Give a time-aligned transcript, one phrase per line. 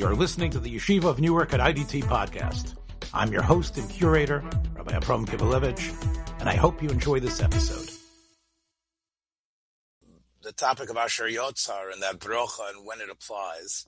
[0.00, 2.74] You're listening to the Yeshiva of Newark at IDT podcast.
[3.12, 4.42] I'm your host and curator,
[4.72, 7.90] Rabbi Abram Kivelevitz, and I hope you enjoy this episode.
[10.42, 13.86] The topic of Asher Yotzar and that brocha and when it applies.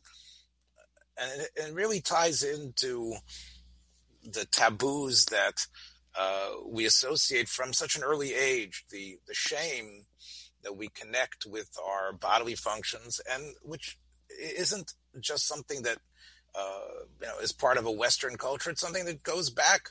[1.16, 3.14] And it, really ties into
[4.22, 5.66] the taboos that
[6.14, 10.04] uh, we associate from such an early age, the, the shame
[10.62, 13.96] that we connect with our bodily functions and which
[14.38, 15.98] isn't just something that
[16.54, 18.70] uh, you know is part of a Western culture.
[18.70, 19.90] It's something that goes back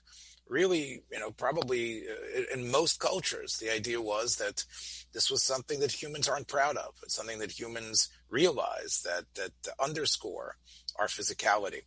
[0.51, 3.57] really, you know, probably uh, in most cultures.
[3.57, 4.65] The idea was that
[5.13, 6.93] this was something that humans aren't proud of.
[7.03, 10.57] It's something that humans realize that that underscore
[10.97, 11.81] our physicality,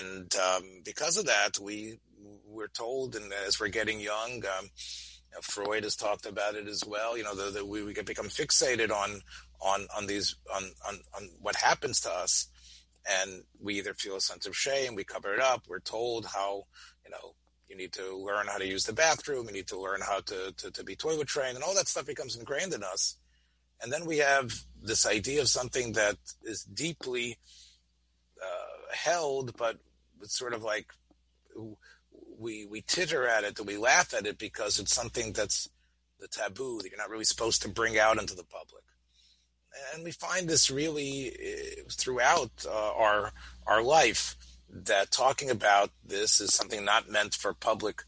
[0.00, 1.98] and um, because of that, we
[2.46, 4.44] we're told, and as we're getting young.
[4.58, 4.68] Um,
[5.42, 7.14] Freud has talked about it as well.
[7.14, 9.20] You know, that we, we become fixated on
[9.60, 12.48] on on these on, on on what happens to us.
[13.08, 16.64] And we either feel a sense of shame we cover it up we're told how
[17.04, 17.34] you know
[17.68, 20.52] you need to learn how to use the bathroom you need to learn how to,
[20.56, 23.16] to, to be toilet trained and all that stuff becomes ingrained in us.
[23.82, 27.38] And then we have this idea of something that is deeply
[28.42, 29.78] uh, held but
[30.20, 30.86] it's sort of like
[32.38, 35.68] we we titter at it and we laugh at it because it's something that's
[36.20, 38.84] the taboo that you're not really supposed to bring out into the public
[39.94, 43.32] and we find this really uh, throughout uh, our
[43.66, 44.36] our life
[44.70, 48.02] that talking about this is something not meant for public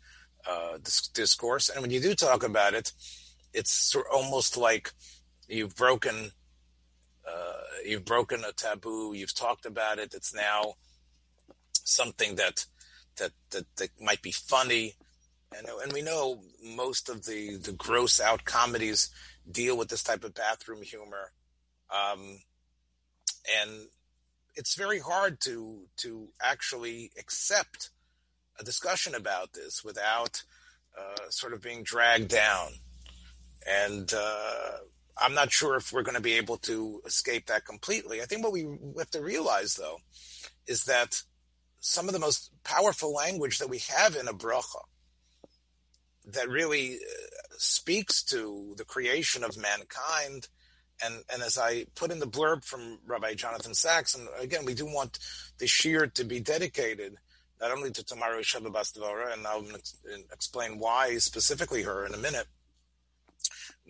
[0.48, 0.78] uh,
[1.14, 1.68] discourse.
[1.68, 2.92] And when you do talk about it,
[3.52, 4.92] it's almost like
[5.48, 6.30] you've broken
[7.28, 9.12] uh, you've broken a taboo.
[9.14, 10.14] You've talked about it.
[10.14, 10.74] It's now
[11.72, 12.66] something that
[13.16, 14.94] that that, that might be funny.
[15.56, 19.08] And, and we know most of the, the gross out comedies
[19.50, 21.32] deal with this type of bathroom humor.
[21.90, 22.38] Um,
[23.60, 23.86] and
[24.56, 27.90] it's very hard to to actually accept
[28.58, 30.42] a discussion about this without
[30.98, 32.72] uh, sort of being dragged down.
[33.66, 34.78] And uh,
[35.16, 38.20] I'm not sure if we're going to be able to escape that completely.
[38.20, 38.66] I think what we
[38.98, 39.98] have to realize, though,
[40.66, 41.22] is that
[41.80, 44.82] some of the most powerful language that we have in a bracha
[46.26, 50.48] that really uh, speaks to the creation of mankind
[51.04, 54.74] and and as I put in the blurb from Rabbi Jonathan Sacks, and again, we
[54.74, 55.18] do want
[55.58, 57.16] the shiur to be dedicated
[57.60, 59.64] not only to Tamar Sheba Bas Devorah, and I'll
[60.32, 62.46] explain why specifically her in a minute,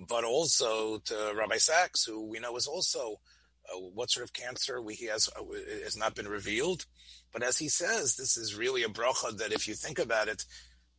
[0.08, 3.20] but also to Rabbi Sacks, who we know is also
[3.70, 5.42] uh, what sort of cancer we, he has uh,
[5.84, 6.86] has not been revealed.
[7.32, 10.44] But as he says, this is really a bracha that, if you think about it,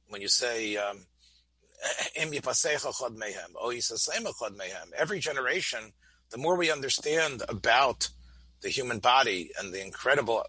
[0.08, 1.08] when you say um,
[4.97, 5.79] Every generation,
[6.29, 8.09] the more we understand about
[8.62, 10.45] the human body and the incredible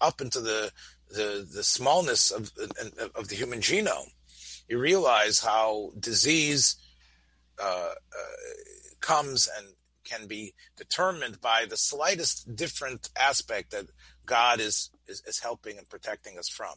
[0.00, 0.72] up into the
[1.08, 2.50] the, the smallness of,
[3.14, 4.10] of the human genome,
[4.68, 6.76] you realize how disease
[7.62, 8.36] uh, uh,
[9.00, 9.68] comes and
[10.04, 13.86] can be determined by the slightest different aspect that
[14.24, 16.74] God is is, is helping and protecting us from,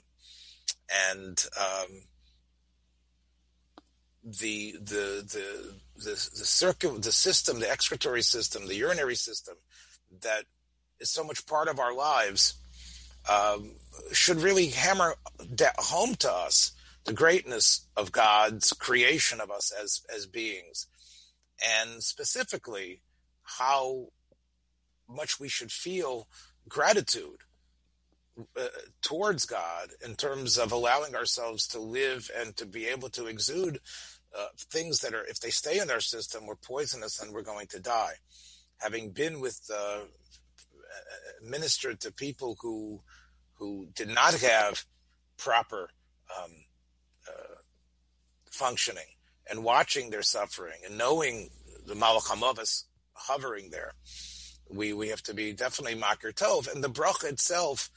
[1.10, 2.02] and um,
[4.24, 9.56] the the the the, the circuit the system the excretory system the urinary system
[10.22, 10.44] that
[11.00, 12.56] is so much part of our lives
[13.30, 13.72] um,
[14.12, 15.16] should really hammer
[15.78, 16.72] home to us
[17.06, 20.88] the greatness of God's creation of us as as beings.
[21.82, 23.02] And specifically
[23.44, 24.08] how
[25.08, 26.28] much we should feel
[26.68, 27.40] gratitude
[28.60, 28.68] uh,
[29.02, 33.80] towards God in terms of allowing ourselves to live and to be able to exude
[34.38, 37.68] uh, things that are, if they stay in our system, we're poisonous and we're going
[37.68, 38.14] to die.
[38.78, 40.02] Having been with, uh,
[41.42, 43.02] ministered to people who,
[43.58, 44.84] who did not have
[45.38, 45.90] proper
[46.38, 46.52] um,
[47.28, 47.56] uh,
[48.52, 49.04] functioning
[49.50, 51.50] and watching their suffering and knowing
[51.86, 52.84] the Malach
[53.14, 53.94] hovering there,
[54.70, 56.72] we, we have to be definitely Makir Tov.
[56.72, 57.90] And the bracha itself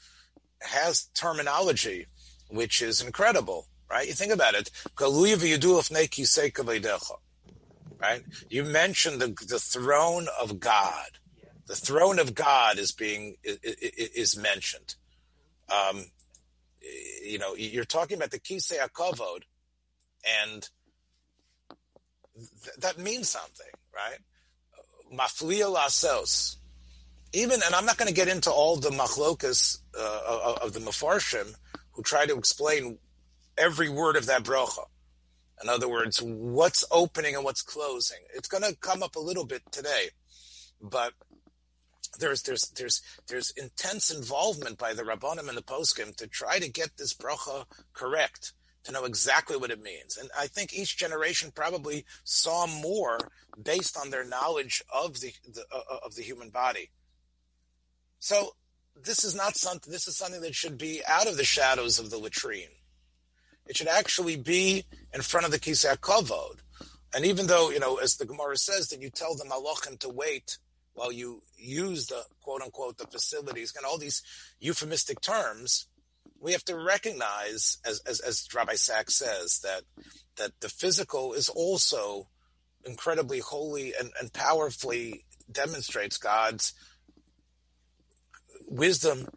[0.63, 2.07] has terminology
[2.49, 4.07] which is incredible, right?
[4.07, 4.69] You think about it.
[7.99, 8.23] Right?
[8.49, 11.07] You mentioned the, the throne of God.
[11.67, 14.95] The throne of God is being is, is mentioned.
[15.71, 16.05] Um,
[17.23, 19.43] you know, you're talking about the Kisei Akovod,
[20.43, 20.69] and
[22.35, 24.19] th- that means something, right?
[25.11, 26.57] Maflia lasos
[27.33, 31.55] even, and I'm not going to get into all the machlokas uh, of the mafarshim
[31.91, 32.99] who try to explain
[33.57, 34.85] every word of that bracha.
[35.61, 38.19] In other words, what's opening and what's closing.
[38.35, 40.09] It's going to come up a little bit today,
[40.81, 41.13] but
[42.19, 46.69] there's there's there's there's intense involvement by the rabbanim and the poskim to try to
[46.69, 48.53] get this bracha correct,
[48.83, 50.17] to know exactly what it means.
[50.17, 53.17] And I think each generation probably saw more
[53.61, 56.89] based on their knowledge of the, the uh, of the human body.
[58.23, 58.55] So
[58.95, 59.91] this is not something.
[59.91, 62.71] This is something that should be out of the shadows of the latrine.
[63.67, 66.59] It should actually be in front of the kisei kavod.
[67.13, 70.07] And even though you know, as the Gemara says, that you tell the malachim to
[70.07, 70.57] wait
[70.93, 74.23] while you use the quote unquote the facilities and all these
[74.61, 75.87] euphemistic terms,
[76.39, 79.81] we have to recognize, as, as, as Rabbi Sacks says, that
[80.37, 82.29] that the physical is also
[82.85, 86.73] incredibly holy and, and powerfully demonstrates God's
[88.73, 89.27] wisdom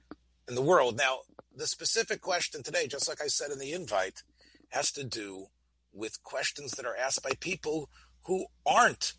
[0.48, 0.96] in the world.
[0.96, 1.18] Now,
[1.54, 4.22] the specific question today, just like I said in the invite,
[4.70, 5.46] has to do
[5.92, 7.88] with questions that are asked by people
[8.24, 9.14] who aren't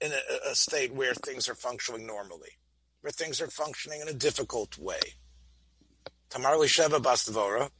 [0.00, 2.58] in a, a, state where things are functioning normally,
[3.02, 5.00] where things are functioning in a difficult way.
[6.28, 7.70] Tamar Elisheva Bas Devorah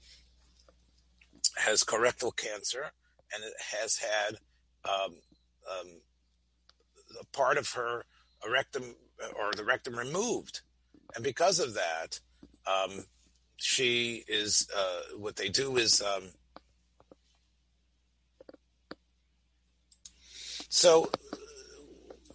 [1.57, 2.93] has colorectal cancer
[3.35, 3.43] and
[3.73, 4.37] has had
[4.85, 5.15] um,
[5.69, 5.89] um,
[7.21, 8.05] a part of her
[8.49, 8.95] rectum
[9.37, 10.61] or the rectum removed.
[11.14, 12.20] And because of that,
[12.67, 13.05] um,
[13.56, 16.25] she is, uh, what they do is, um,
[20.69, 21.11] so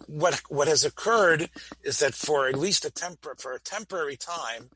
[0.06, 1.50] what what has occurred
[1.82, 4.70] is that for at least a tempor- for a temporary time,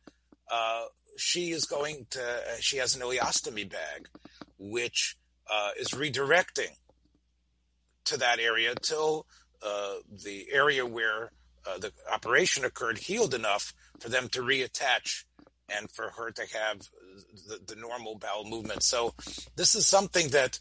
[0.50, 0.84] uh,
[1.16, 4.08] she is going to uh, she has an ileostomy bag,
[4.58, 5.16] which
[5.50, 6.76] uh, is redirecting
[8.04, 9.26] to that area till
[9.64, 9.94] uh,
[10.24, 11.32] the area where
[11.66, 15.24] uh, the operation occurred healed enough for them to reattach
[15.68, 16.88] and for her to have
[17.48, 18.82] the, the normal bowel movement.
[18.82, 19.14] So
[19.56, 20.58] this is something that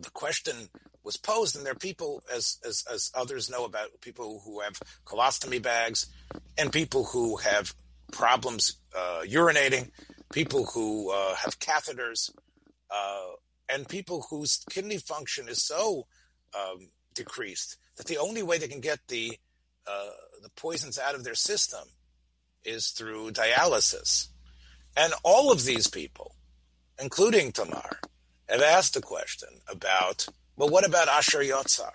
[0.00, 0.68] the question
[1.04, 4.80] was posed, and there are people, as as, as others know about people who have
[5.04, 6.06] colostomy bags,
[6.56, 7.74] and people who have
[8.12, 9.90] problems uh, urinating,
[10.32, 12.30] people who uh, have catheters,
[12.90, 13.32] uh,
[13.68, 16.06] and people whose kidney function is so
[16.56, 19.36] um, decreased that the only way they can get the
[19.86, 20.10] uh,
[20.42, 21.88] the poisons out of their system
[22.64, 24.28] is through dialysis.
[24.96, 26.34] And all of these people,
[27.00, 27.98] including Tamar,
[28.48, 30.26] have asked a question about
[30.56, 31.90] but what about Asher Yotzar?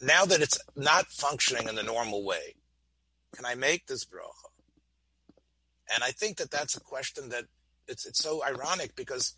[0.00, 2.56] Now that it's not functioning in the normal way,
[3.36, 4.50] can I make this bracha?
[5.94, 7.44] And I think that that's a question that
[7.86, 9.36] it's it's so ironic because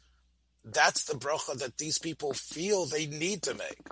[0.65, 3.89] that's the bracha that these people feel they need to make.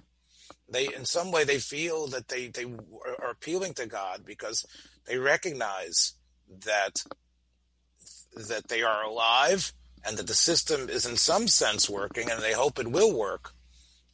[0.68, 4.64] They, in some way, they feel that they they are appealing to God because
[5.06, 6.14] they recognize
[6.64, 7.02] that
[8.48, 9.72] that they are alive
[10.04, 13.52] and that the system is in some sense working, and they hope it will work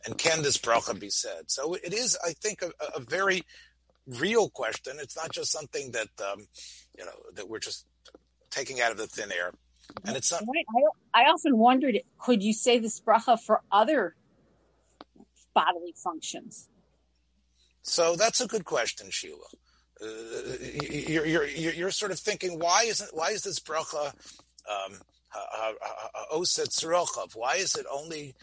[0.04, 1.50] and can this bracha be said?
[1.50, 3.42] So it is, I think, a, a very
[4.06, 4.96] real question.
[5.00, 6.46] It's not just something that um,
[6.96, 7.86] you know that we're just
[8.50, 9.52] taking out of the thin air.
[10.04, 10.42] And it's not.
[11.14, 14.14] I, I often wondered, could you say this bracha for other
[15.54, 16.68] bodily functions?
[17.82, 19.46] So that's a good question, Sheila.
[20.00, 20.06] Uh,
[20.90, 24.12] you're, you're, you're sort of thinking, why isn't why is this bracha
[24.68, 24.98] um,
[27.34, 28.34] why is it only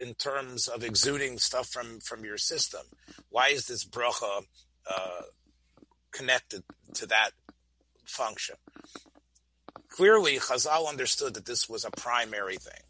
[0.00, 2.82] in terms of exuding stuff from from your system.
[3.30, 4.44] Why is this bracha
[4.88, 5.22] uh,
[6.12, 6.62] connected
[6.94, 7.30] to that
[8.04, 8.56] function?
[9.88, 12.82] Clearly, Chazal understood that this was a primary thing,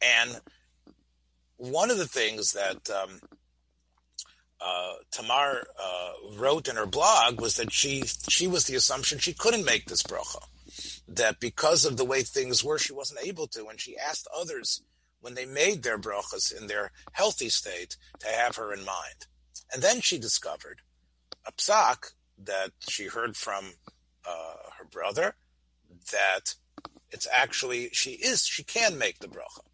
[0.00, 0.40] and
[1.56, 3.20] one of the things that um,
[4.64, 9.32] uh, Tamar uh, wrote in her blog was that she she was the assumption she
[9.32, 10.42] couldn't make this bracha,
[11.08, 14.82] that because of the way things were, she wasn't able to, and she asked others
[15.20, 19.26] when they made their brachas in their healthy state to have her in mind.
[19.72, 20.82] And then she discovered
[21.46, 22.12] a psak
[22.44, 23.72] that she heard from
[24.26, 25.34] uh, her brother
[26.12, 26.54] that
[27.10, 29.64] it's actually she is she can make the bracha.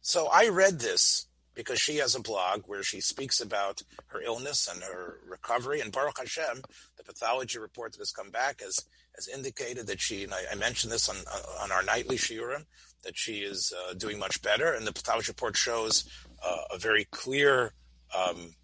[0.00, 4.68] So I read this because she has a blog where she speaks about her illness
[4.72, 5.80] and her recovery.
[5.80, 6.62] And Baruch Hashem,
[6.96, 8.84] the pathology report that has come back has
[9.16, 10.24] has indicated that she.
[10.24, 11.16] And I, I mentioned this on
[11.60, 12.64] on our nightly shiurim
[13.02, 16.04] that she is uh, doing much better, and the pathology report shows
[16.44, 17.72] uh, a very clear
[18.16, 18.54] um,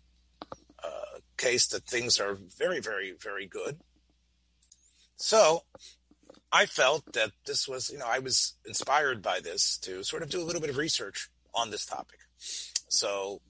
[0.83, 3.79] uh, case that things are very, very, very good.
[5.17, 5.63] So
[6.53, 10.31] I felt that this was, you know, I was inspired by this to sort of
[10.31, 12.21] do a little bit of research on this topic.
[12.89, 13.41] So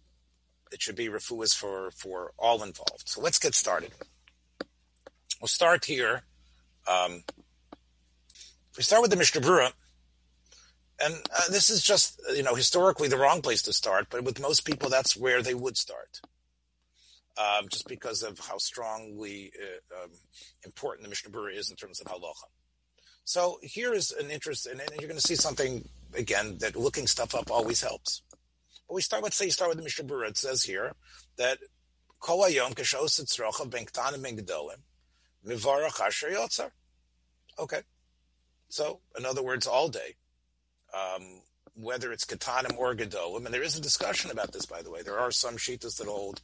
[0.72, 3.04] it should be refuahs for for all involved.
[3.08, 3.92] So let's get started.
[5.40, 6.22] We'll start here.
[6.88, 7.24] Um,
[8.76, 9.72] we start with the Mishnah Berurah
[11.04, 14.40] and uh, this is just you know historically the wrong place to start, but with
[14.40, 16.20] most people that's where they would start.
[17.38, 20.10] um, just because of how strongly uh, um,
[20.64, 22.48] important the Mishnah Berurah is in terms of halacha.
[23.24, 27.06] So here is an interest, and, and you're going to see something again that looking
[27.06, 28.22] stuff up always helps.
[28.88, 29.22] But we start.
[29.22, 30.30] Let's say you start with the Mishnah Berurah.
[30.30, 30.94] It says here
[31.36, 31.58] that
[32.20, 34.80] kol hayom k'shos etzrocha ben ktanim ben gedolim
[35.46, 36.70] mivarach asher yotzar.
[37.58, 37.82] Okay,
[38.68, 40.16] so in other words, all day,
[40.94, 41.42] um,
[41.74, 45.02] whether it's katanim or gedolim, and there is a discussion about this, by the way.
[45.02, 46.40] There are some shitas that hold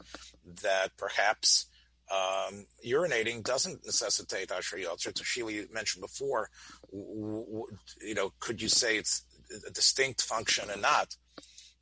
[0.62, 1.66] that perhaps
[2.10, 5.16] um, urinating doesn't necessitate Asher Yotzer.
[5.16, 6.50] So Sheila, you mentioned before,
[6.92, 9.24] w- w- you know, could you say it's
[9.66, 11.16] a distinct function and not?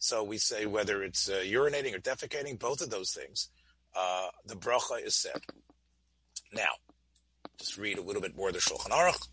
[0.02, 3.50] So we say whether it's uh, urinating or defecating, both of those things,
[3.94, 5.40] uh, the bracha is said.
[6.52, 6.72] Now,
[7.56, 9.28] just read a little bit more of the Shulchan Aruch.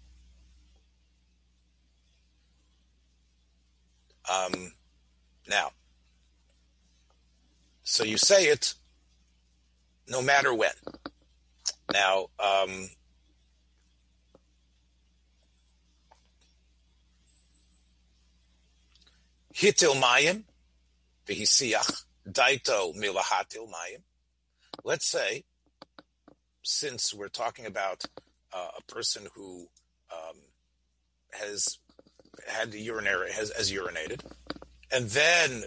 [4.31, 4.73] Um,
[5.49, 5.71] now,
[7.81, 8.75] so you say it
[10.07, 10.69] no matter when.
[11.91, 12.89] Now, um,
[19.55, 20.43] hitil mayim
[22.27, 22.93] daito.
[24.83, 25.43] Let's say,
[26.63, 28.03] since we're talking about
[28.53, 29.67] uh, a person who
[30.11, 30.37] um,
[31.31, 31.77] has
[32.47, 34.21] had the urinary has, has urinated,
[34.91, 35.63] and then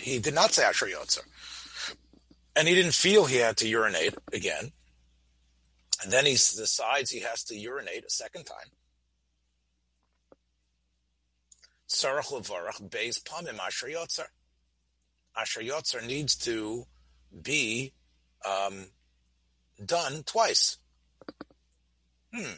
[0.00, 0.88] he did not say Asher
[2.56, 4.72] and he didn't feel he had to urinate again.
[6.02, 8.56] And then he decides he has to urinate a second time.
[11.88, 13.88] Sarach levarach beis pamim asher.
[15.38, 16.86] Asher yotzer needs to
[17.42, 17.92] be
[18.44, 18.86] um,
[19.84, 20.78] done twice.
[22.34, 22.54] Hmm.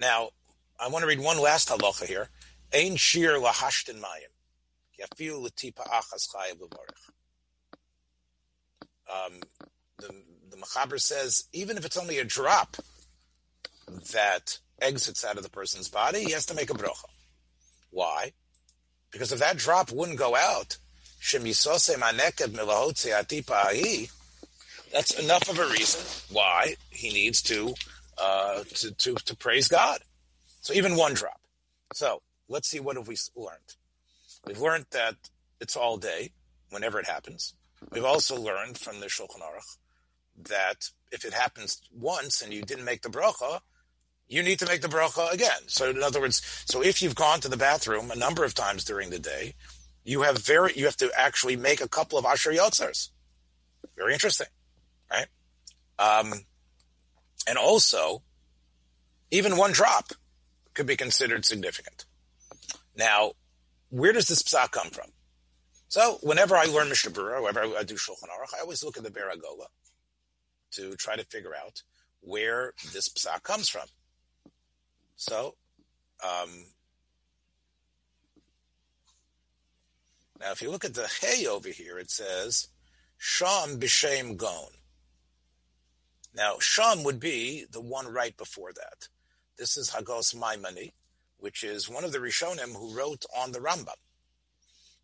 [0.00, 0.30] Now,
[0.78, 2.28] I want to read one last halacha here.
[2.72, 4.32] Ein shir lahashtin mayim.
[5.00, 6.60] Yafiu letipa achas chayav
[9.10, 9.40] um,
[9.98, 10.14] the,
[10.50, 12.76] the Machaber says even if it's only a drop
[14.12, 17.06] that exits out of the person's body, he has to make a brocha.
[17.90, 18.32] Why?
[19.10, 20.76] Because if that drop wouldn't go out,
[24.92, 26.00] that's enough of a reason
[26.34, 27.74] why he needs to,
[28.18, 30.00] uh, to, to, to praise God.
[30.60, 31.40] So even one drop.
[31.92, 33.76] So let's see what have we learned.
[34.46, 35.14] We've learned that
[35.60, 36.32] it's all day,
[36.70, 37.54] whenever it happens.
[37.92, 39.76] We've also learned from the Shulchan Aruch
[40.48, 43.60] that if it happens once and you didn't make the bracha,
[44.28, 45.60] you need to make the bracha again.
[45.66, 48.84] So in other words, so if you've gone to the bathroom a number of times
[48.84, 49.54] during the day,
[50.08, 53.10] you have very you have to actually make a couple of asher yotzers.
[53.94, 54.46] Very interesting,
[55.10, 55.26] right?
[55.98, 56.32] Um,
[57.46, 58.22] and also,
[59.30, 60.12] even one drop
[60.72, 62.06] could be considered significant.
[62.96, 63.32] Now,
[63.90, 65.10] where does this psak come from?
[65.88, 69.04] So whenever I learn Mishnah Berurah, whenever I do Shulchan Aruch, I always look at
[69.04, 69.66] the Be'er Hagola
[70.72, 71.82] to try to figure out
[72.20, 73.86] where this psak comes from.
[75.16, 75.56] So,
[76.24, 76.64] um,
[80.40, 82.68] now if you look at the Hay over here, it says
[83.16, 84.70] Sham B'Shem Gon.
[86.34, 89.08] Now, Sham would be the one right before that.
[89.56, 90.92] This is Hagos Maimoni,
[91.38, 93.96] which is one of the Rishonim who wrote on the Rambam.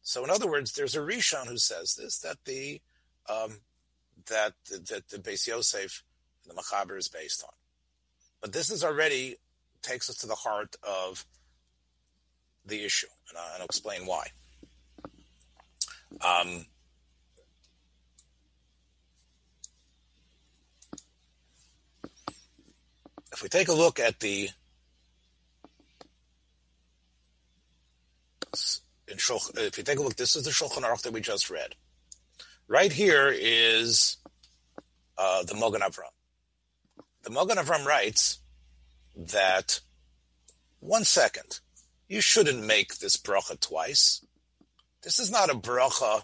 [0.03, 2.81] So, in other words, there's a Rishon who says this that the
[3.29, 3.61] um,
[4.29, 6.05] that that the Beis Yosef,
[6.47, 7.53] the Machaber, is based on.
[8.41, 9.37] But this is already
[9.83, 11.25] takes us to the heart of
[12.67, 14.29] the issue, and I'll explain why.
[16.21, 16.66] Um,
[23.33, 24.49] if we take a look at the
[29.16, 31.75] Shulch, if you take a look, this is the Shulchan Aruch that we just read.
[32.66, 34.16] Right here is
[35.16, 36.11] uh, the Mogan Avram.
[37.23, 38.38] The Mogan Avram writes
[39.16, 39.80] that
[40.80, 41.61] one second,
[42.09, 44.25] you shouldn't make this bracha twice.
[45.04, 46.23] This is not a bracha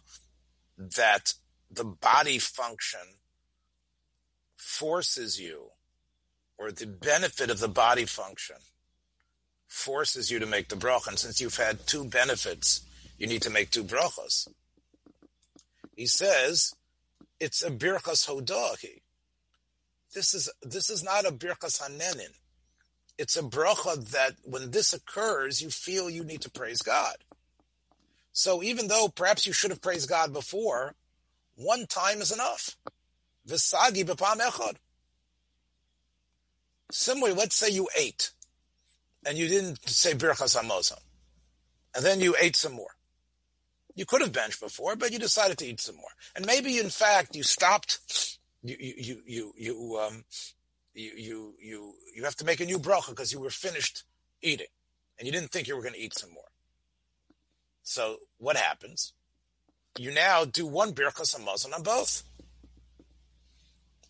[0.79, 1.35] that
[1.71, 3.01] the body function
[4.57, 5.67] forces you,
[6.59, 8.57] or the benefit of the body function
[9.69, 11.09] forces you to make the bracha.
[11.09, 12.81] And since you've had two benefits,
[13.19, 14.49] you need to make two brachas.
[15.95, 16.73] He says
[17.39, 19.03] it's a birchas hodahi.
[20.15, 22.35] This is this is not a birchas hanenin.
[23.19, 27.17] It's a bracha that when this occurs, you feel you need to praise God.
[28.33, 30.95] So even though perhaps you should have praised God before,
[31.57, 32.77] one time is enough.
[33.49, 34.77] Visagi b'pam echad.
[36.93, 38.33] Similarly, let's say you ate
[39.27, 41.01] and you didn't say Birchas Hamazon,
[41.95, 42.97] and then you ate some more.
[43.95, 46.11] You could have benched before, but you decided to eat some more.
[46.35, 48.39] And maybe, in fact, you stopped.
[48.63, 50.25] You you you you you um,
[50.95, 54.05] you you you you have to make a new bracha because you were finished
[54.43, 54.67] eating,
[55.19, 56.50] and you didn't think you were going to eat some more.
[57.91, 59.15] So what happens?
[59.99, 62.23] You now do one birchas hamazon on both.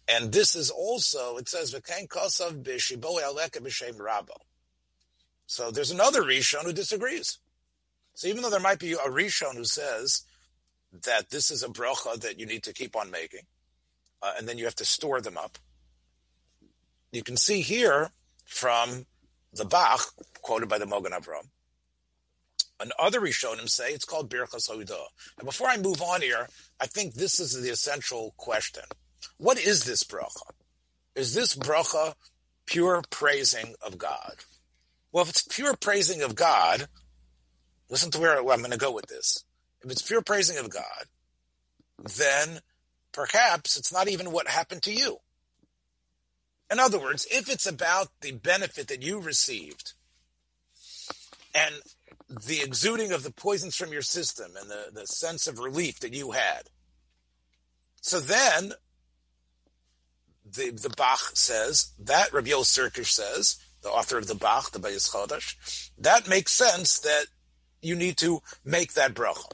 [0.06, 4.36] And this is also, it says, V'kain kosav b'shibo aleka b'shem rabo.
[5.46, 7.38] So there's another Rishon who disagrees.
[8.12, 10.24] So even though there might be a Rishon who says
[11.06, 13.46] that this is a bracha that you need to keep on making,
[14.20, 15.56] uh, and then you have to store them up,
[17.12, 18.10] you can see here
[18.44, 19.06] from
[19.54, 20.02] the Bach,
[20.42, 21.48] quoted by the Mogan Avram,
[22.80, 24.88] and other Rishonim say it's called Birchas Hoidah.
[25.38, 26.48] Now, before I move on here,
[26.80, 28.84] I think this is the essential question.
[29.36, 30.50] What is this bracha?
[31.14, 32.14] Is this bracha
[32.66, 34.36] pure praising of God?
[35.12, 36.86] Well, if it's pure praising of God,
[37.88, 39.44] listen to where I'm going to go with this.
[39.82, 41.04] If it's pure praising of God,
[42.16, 42.60] then
[43.12, 45.18] perhaps it's not even what happened to you.
[46.70, 49.94] In other words, if it's about the benefit that you received
[51.54, 51.74] and
[52.30, 56.14] the exuding of the poisons from your system and the, the sense of relief that
[56.14, 56.62] you had,
[58.00, 58.72] so then
[60.44, 64.78] the, the Bach says, that Rabbi Yoel Sirkish says, the author of the Bach, the
[64.78, 67.26] Bayis Chodesh, that makes sense that
[67.82, 69.50] you need to make that bracha.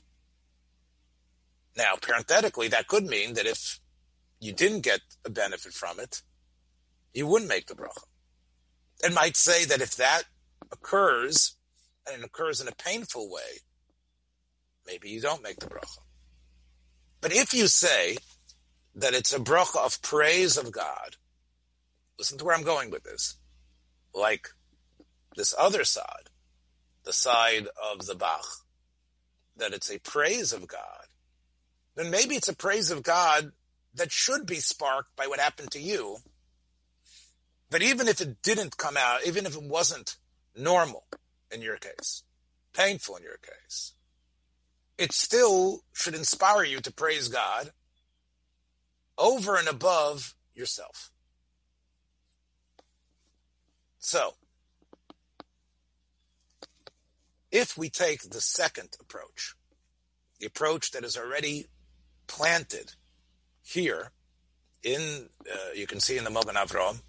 [1.77, 3.81] Now, parenthetically, that could mean that if
[4.41, 6.23] you didn't get a benefit from it,
[7.15, 8.05] you wouldn't make the bracha.
[9.05, 10.25] It might say that if that
[10.73, 11.56] occurs,
[12.07, 13.61] and it occurs in a painful way,
[14.87, 15.99] maybe you don't make the bracha.
[17.21, 18.19] But if you say
[18.95, 21.17] that it's a bracha of praise of God,
[22.19, 23.37] listen to where I'm going with this.
[24.15, 24.49] Like
[25.37, 26.31] this other side,
[27.05, 28.47] the side of the Bach,
[29.57, 31.07] that it's a praise of God,
[31.95, 33.53] then maybe it's a praise of God
[33.95, 36.19] that should be sparked by what happened to you
[37.71, 40.17] but even if it didn't come out, even if it wasn't
[40.57, 41.05] normal
[41.51, 42.23] in your case,
[42.73, 43.93] painful in your case,
[44.99, 47.71] it still should inspire you to praise God
[49.19, 51.11] over and above yourself.
[53.99, 54.35] So,
[57.51, 59.55] if we take the second approach,
[60.39, 61.67] the approach that is already
[62.27, 62.93] planted
[63.63, 64.13] here
[64.83, 67.01] in, uh, you can see in the Mogan Avram,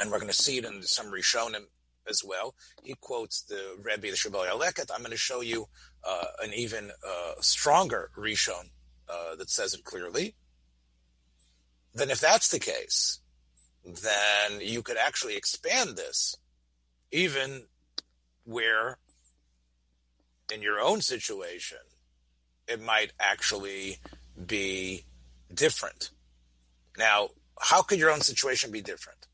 [0.00, 1.66] and we're going to see it in some Rishonim
[2.08, 2.54] as well.
[2.82, 4.90] He quotes the Rebbe, the Shibbolei Haleket.
[4.92, 5.66] I'm going to show you
[6.04, 8.70] uh, an even uh, stronger Rishon
[9.08, 10.34] uh, that says it clearly.
[11.94, 13.20] Then, if that's the case,
[13.84, 16.36] then you could actually expand this
[17.12, 17.64] even
[18.44, 18.98] where
[20.52, 21.78] in your own situation
[22.68, 23.98] it might actually
[24.46, 25.04] be
[25.52, 26.10] different.
[26.98, 29.26] Now, how could your own situation be different?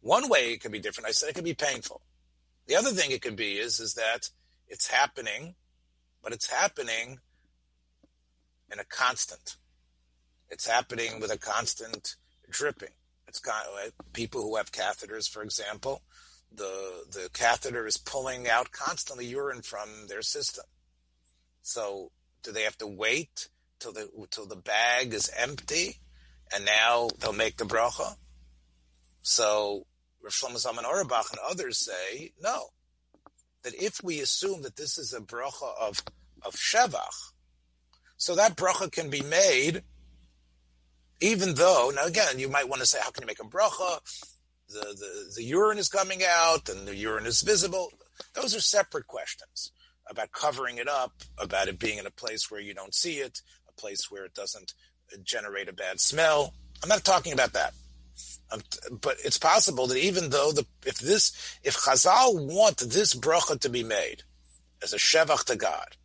[0.00, 1.08] One way it could be different.
[1.08, 2.00] I said it could be painful.
[2.70, 4.30] The other thing it could be is is that
[4.68, 5.56] it's happening,
[6.22, 7.18] but it's happening
[8.72, 9.56] in a constant.
[10.48, 12.14] It's happening with a constant
[12.48, 12.94] dripping.
[13.26, 13.42] It's
[14.12, 16.02] people who have catheters, for example.
[16.54, 20.66] The the catheter is pulling out constantly urine from their system.
[21.62, 22.12] So
[22.44, 23.48] do they have to wait
[23.80, 25.96] till the till the bag is empty,
[26.54, 28.14] and now they'll make the bracha?
[29.22, 29.88] So
[30.22, 32.66] Rav Shlomo Zalman Auerbach and others say no.
[33.62, 36.02] That if we assume that this is a bracha of
[36.42, 37.32] of shevach,
[38.16, 39.82] so that bracha can be made,
[41.20, 44.00] even though now again you might want to say, how can you make a bracha?
[44.68, 47.92] The, the the urine is coming out and the urine is visible.
[48.34, 49.72] Those are separate questions
[50.08, 53.40] about covering it up, about it being in a place where you don't see it,
[53.68, 54.72] a place where it doesn't
[55.24, 56.54] generate a bad smell.
[56.82, 57.74] I'm not talking about that.
[58.52, 58.62] Um,
[59.00, 63.68] but it's possible that even though the if this if Chazal want this bracha to
[63.68, 64.24] be made
[64.82, 65.96] as a shevach to God,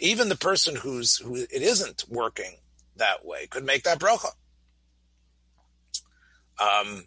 [0.00, 2.56] even the person who's who it isn't working
[2.96, 4.30] that way could make that bracha.
[6.60, 7.04] Um,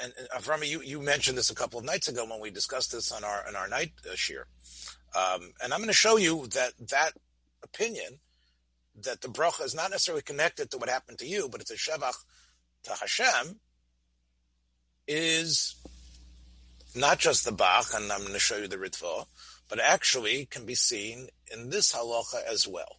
[0.00, 2.92] and, and Avrami, you, you mentioned this a couple of nights ago when we discussed
[2.92, 4.14] this on our on our night uh,
[5.18, 7.12] um, and I'm going to show you that that
[7.62, 8.20] opinion
[9.02, 11.76] that the bracha is not necessarily connected to what happened to you, but it's a
[11.76, 12.16] shevach
[12.88, 13.60] to Hashem
[15.06, 15.76] is
[16.94, 19.26] not just the Bach, and I'm going to show you the Ritva,
[19.68, 22.96] but actually can be seen in this halacha as well.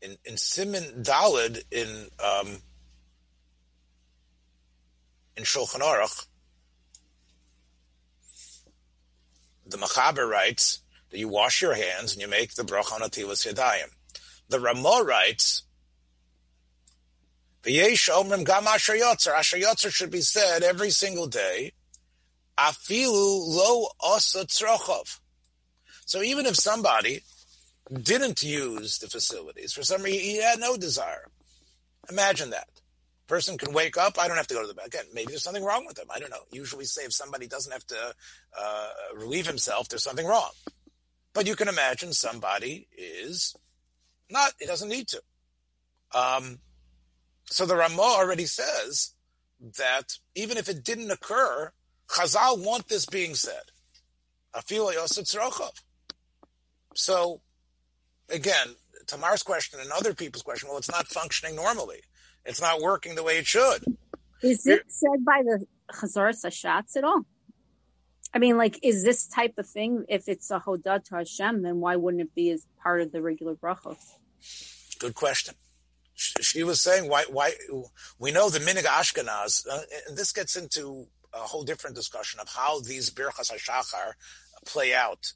[0.00, 2.58] In, in Siman Dalid in um,
[5.36, 6.26] in Shulchan Aruch,
[9.66, 13.46] the Machaber writes that you wash your hands and you make the bracha on atilas
[13.46, 13.88] yadayim.
[14.48, 15.64] The Ramah writes,
[17.62, 19.32] V'yesh omrim gam asher yotzer.
[19.32, 21.72] Asher yotzer should be said every single day.
[22.58, 25.20] Afilu lo osa tzrochov.
[26.06, 27.22] So even if somebody
[28.02, 31.26] didn't use the facilities for some reason, he had no desire.
[32.10, 32.68] Imagine that.
[33.26, 34.18] Person can wake up.
[34.18, 34.86] I don't have to go to the bed.
[34.86, 36.06] Again, maybe there's something wrong with them.
[36.10, 36.44] I don't know.
[36.50, 38.14] Usually say if somebody doesn't have to
[38.58, 40.50] uh, relieve himself, there's something wrong.
[41.34, 43.54] But you can imagine somebody is
[44.30, 45.22] not, he doesn't need to.
[46.14, 46.58] Um,
[47.50, 49.14] so the Ramah already says
[49.78, 51.72] that even if it didn't occur,
[52.08, 53.72] Chazal want this being said.
[56.94, 57.40] So
[58.28, 58.68] again,
[59.06, 62.00] Tamar's question and other people's question, well, it's not functioning normally.
[62.44, 63.84] It's not working the way it should.
[64.42, 67.22] Is it said by the Chazaras HaShatz at all?
[68.32, 71.80] I mean, like, is this type of thing, if it's a Hodah to Hashem, then
[71.80, 73.96] why wouldn't it be as part of the regular brachos?
[74.98, 75.54] Good question.
[76.18, 77.52] She was saying, why, why,
[78.18, 82.48] we know the Minhag Ashkenaz, uh, and this gets into a whole different discussion of
[82.48, 84.12] how these Birchas HaShachar
[84.66, 85.32] play out.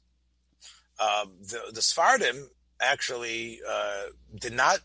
[0.99, 2.47] Uh, the, the Sfardim
[2.81, 4.07] actually uh,
[4.39, 4.79] did not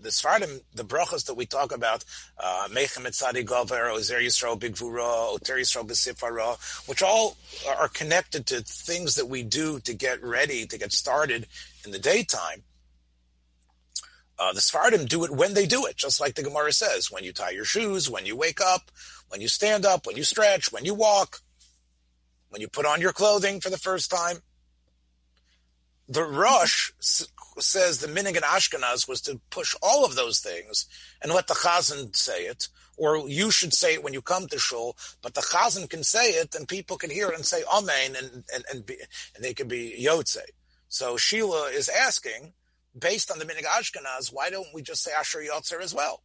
[0.00, 2.04] the Sfardim, the brachas that we talk about,
[2.38, 6.56] uh, Mechem Etzadi Gover, Ozer Yisrael Bigvura, Oter Yisrael Besifara,
[6.88, 11.46] which all are connected to things that we do to get ready, to get started
[11.84, 12.62] in the daytime.
[14.38, 17.22] Uh, the Sfardim do it when they do it, just like the Gemara says, when
[17.22, 18.90] you tie your shoes, when you wake up,
[19.28, 21.38] when you stand up, when you stretch, when you walk,
[22.48, 24.36] when you put on your clothing for the first time.
[26.08, 30.86] The Rosh says the Minhag and Ashkenaz was to push all of those things
[31.22, 34.58] and let the Chazan say it, or you should say it when you come to
[34.58, 38.14] shul, but the Chazan can say it and people can hear it and say Amen
[38.16, 38.96] and, and, and, be,
[39.34, 40.38] and they can be Yotze.
[40.88, 42.52] So Sheila is asking,
[42.98, 46.22] based on the Minhag Ashkenaz, why don't we just say Asher Yotzer as well?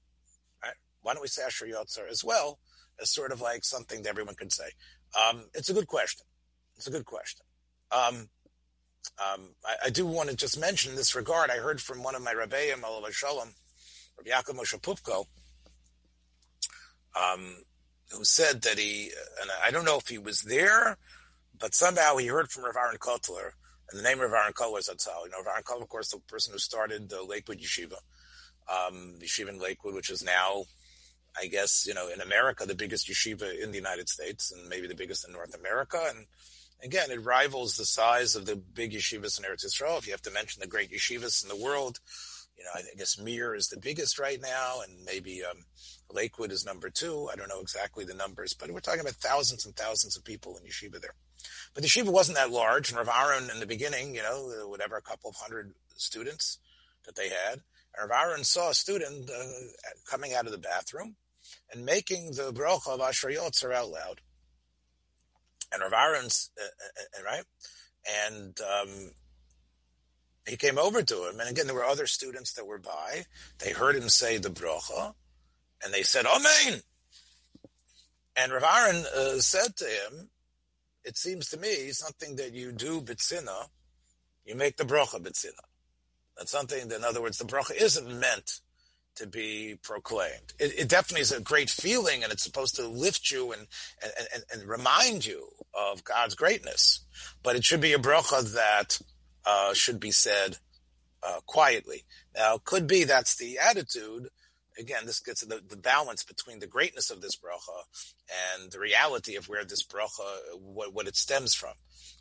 [0.63, 0.73] Right?
[1.01, 2.59] Why don't we say Asher Yotzer as well
[3.01, 4.69] as sort of like something that everyone could say?
[5.19, 6.25] Um, it's a good question.
[6.77, 7.45] It's a good question.
[7.91, 8.29] Um,
[9.17, 11.49] um, I, I, do want to just mention in this regard.
[11.49, 13.49] I heard from one of my Rabbeim, Alav Shalom,
[14.17, 15.25] Rabbi Yaakov Moshe Pupko,
[17.19, 17.55] um,
[18.11, 20.97] who said that he, and I don't know if he was there,
[21.57, 23.51] but somehow he heard from Rav Aaron Kotler,
[23.91, 25.25] and the name of Aaron Kotler is Atzal.
[25.25, 27.97] You know, Aaron Kotler, of course, the person who started the Lakewood Yeshiva,
[28.69, 30.65] um, Yeshiva in Lakewood, which is now,
[31.39, 34.87] I guess, you know, in America, the biggest yeshiva in the United States, and maybe
[34.87, 36.25] the biggest in North America, and
[36.81, 39.97] Again, it rivals the size of the big yeshivas in Eretz Yisrael.
[39.97, 41.99] If you have to mention the great yeshivas in the world,
[42.57, 45.65] you know, I guess Mir is the biggest right now, and maybe um,
[46.09, 47.29] Lakewood is number two.
[47.31, 50.57] I don't know exactly the numbers, but we're talking about thousands and thousands of people
[50.57, 51.15] in yeshiva there.
[51.73, 54.97] But the yeshiva wasn't that large, and Rav Aaron in the beginning, you know, whatever,
[54.97, 56.59] a couple of hundred students
[57.05, 57.61] that they had.
[57.97, 59.43] And Rav Aaron saw a student uh,
[60.09, 61.15] coming out of the bathroom
[61.71, 64.21] and making the bracha of Asher Yotzer out loud
[65.71, 67.43] and Rav Aaron's, uh, uh, uh, right?
[68.25, 69.11] And um,
[70.47, 73.25] he came over to him, and again, there were other students that were by.
[73.59, 75.13] They heard him say the bracha,
[75.83, 76.81] and they said, Amen.
[78.35, 80.29] And Rav Aaron uh, said to him,
[81.03, 83.67] It seems to me something that you do bitzina,
[84.45, 85.63] you make the bracha bitzina.
[86.37, 88.61] That's something that, in other words, the bracha isn't meant
[89.15, 90.53] to be proclaimed.
[90.59, 93.67] It, it, definitely is a great feeling, and it's supposed to lift you and,
[94.01, 97.05] and, and, and remind you of God's greatness.
[97.43, 98.99] But it should be a bracha that
[99.45, 100.57] uh, should be said
[101.21, 102.05] uh, quietly.
[102.35, 104.29] Now, could be that's the attitude.
[104.79, 107.83] Again, this gets the, the balance between the greatness of this bracha
[108.55, 111.73] and the reality of where this bracha, what, what it stems from.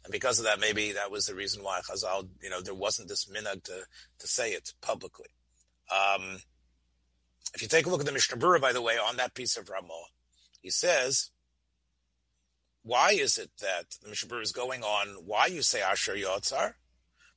[0.05, 3.09] And because of that, maybe that was the reason why Chazal, you know, there wasn't
[3.09, 3.85] this minhag to,
[4.19, 5.29] to say it publicly.
[5.91, 6.41] Um,
[7.55, 9.57] if you take a look at the Mishnah Berurah, by the way, on that piece
[9.57, 10.09] of Ramah,
[10.61, 11.31] he says,
[12.83, 16.75] why is it that the Mishnah Berurah is going on why you say Asher Yotzar?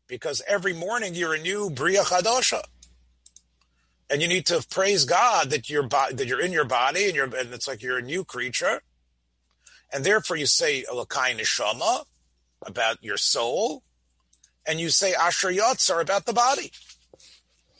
[0.07, 2.63] Because every morning you're a new Bria Chadosha.
[4.11, 7.33] And you need to praise God that you're, that you're in your body and, you're,
[7.33, 8.81] and it's like you're a new creature.
[9.93, 12.03] And therefore you say Elokai Neshama
[12.65, 13.83] about your soul.
[14.67, 16.71] And you say Asher Yotzar about the body.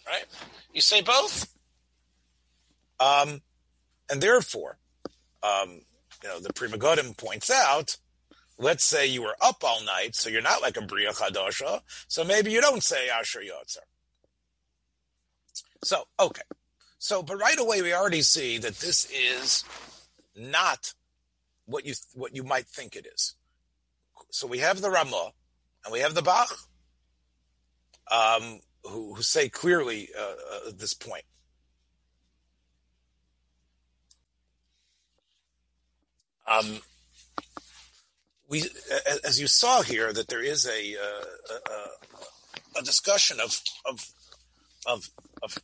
[0.07, 0.25] Right?
[0.73, 1.53] You say both.
[2.99, 3.41] Um,
[4.09, 4.77] and therefore,
[5.43, 5.81] um,
[6.23, 7.97] you know, the Pri Megadim points out,
[8.57, 12.23] let's say you were up all night, so you're not like a Bria Chadosha, so
[12.23, 13.79] maybe you don't say Asher Yotzer.
[15.83, 16.41] So, okay.
[16.99, 19.63] So, but right away we already see that this is
[20.35, 20.93] not
[21.65, 23.35] what you, what you might think it is.
[24.29, 25.31] So we have the Ramah,
[25.83, 26.49] and we have the Bach,
[28.09, 30.21] um, who, who, say clearly uh,
[30.67, 31.23] uh, this point.
[36.47, 36.79] Um,
[38.47, 38.63] we,
[39.23, 41.55] as you saw here, that there is a uh,
[42.75, 44.05] a, a, discussion of of
[44.85, 45.09] of
[45.43, 45.57] of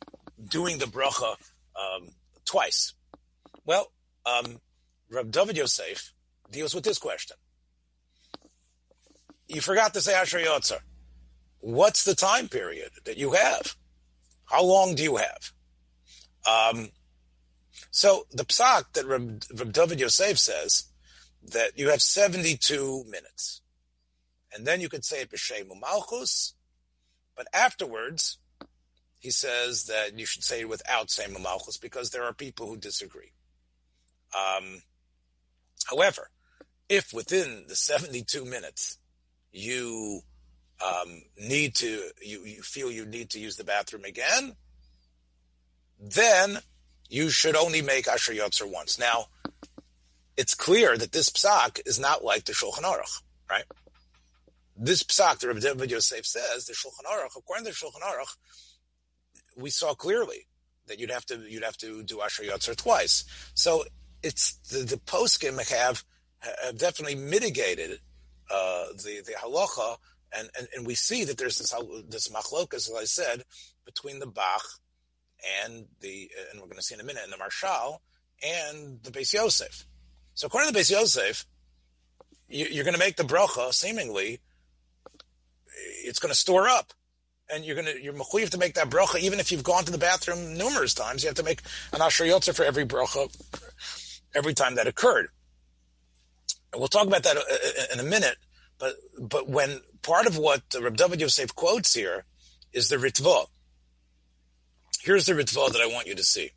[0.48, 1.36] doing the bracha
[1.76, 2.08] um,
[2.44, 2.94] twice.
[3.64, 3.92] Well,
[4.26, 4.60] um,
[5.30, 6.12] David Yosef
[6.50, 7.36] deals with this question.
[9.46, 10.80] You forgot to say Asher Yotzer.
[11.60, 13.76] What's the time period that you have?
[14.44, 15.52] How long do you have?
[16.46, 16.90] Um,
[17.90, 20.84] so the psak that Rab, Rab David Yosef says
[21.42, 23.62] that you have 72 minutes.
[24.54, 26.54] And then you could say it b'shem malchus,
[27.36, 28.38] but afterwards,
[29.18, 33.32] he says that you should say without saying malchus because there are people who disagree.
[34.34, 34.82] Um,
[35.90, 36.30] however,
[36.88, 38.98] if within the 72 minutes
[39.52, 40.20] you
[40.84, 44.54] um, need to, you, you feel you need to use the bathroom again,
[46.00, 46.58] then
[47.08, 48.98] you should only make Asher Yotzer once.
[48.98, 49.26] Now,
[50.36, 53.64] it's clear that this psak is not like the Shulchan Aruch, right?
[54.76, 58.36] This psak, the Rebbe David Yosef says, the Shulchan Aruch, according to the Shulchan Aruch,
[59.58, 60.46] we saw clearly
[60.86, 63.24] that you'd have to you'd have to do Asher Yotzer twice.
[63.54, 63.84] So
[64.22, 66.04] it's the, the poskim have,
[66.64, 68.00] have definitely mitigated
[68.50, 69.96] uh, the the halacha,
[70.36, 71.74] and, and and we see that there's this
[72.08, 73.44] this machlokas, as I said,
[73.84, 74.64] between the Bach
[75.64, 77.98] and the and we're going to see in a minute in the Maharshal
[78.42, 79.86] and the Beis Yosef.
[80.34, 81.46] So according to the Beis Yosef,
[82.48, 84.40] you, are going to make the bracha seemingly.
[86.04, 86.92] It's going to store up,
[87.50, 89.92] and you're going to you're mechuyev to make that bracha even if you've gone to
[89.92, 91.22] the bathroom numerous times.
[91.22, 93.30] You have to make an asher yotzer for every bracha,
[94.34, 95.28] every time that occurred.
[96.72, 98.36] And we'll talk about that uh, uh, in a minute.
[98.78, 102.24] But but when part of what Reb David Yosef quotes here
[102.72, 103.46] is the Ritva.
[105.00, 106.50] Here's the Ritva that I want you to see.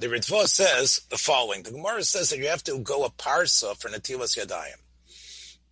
[0.00, 1.62] The Ritva says the following.
[1.62, 4.78] The Gemara says that you have to go a parsa for Natilas Yadayim.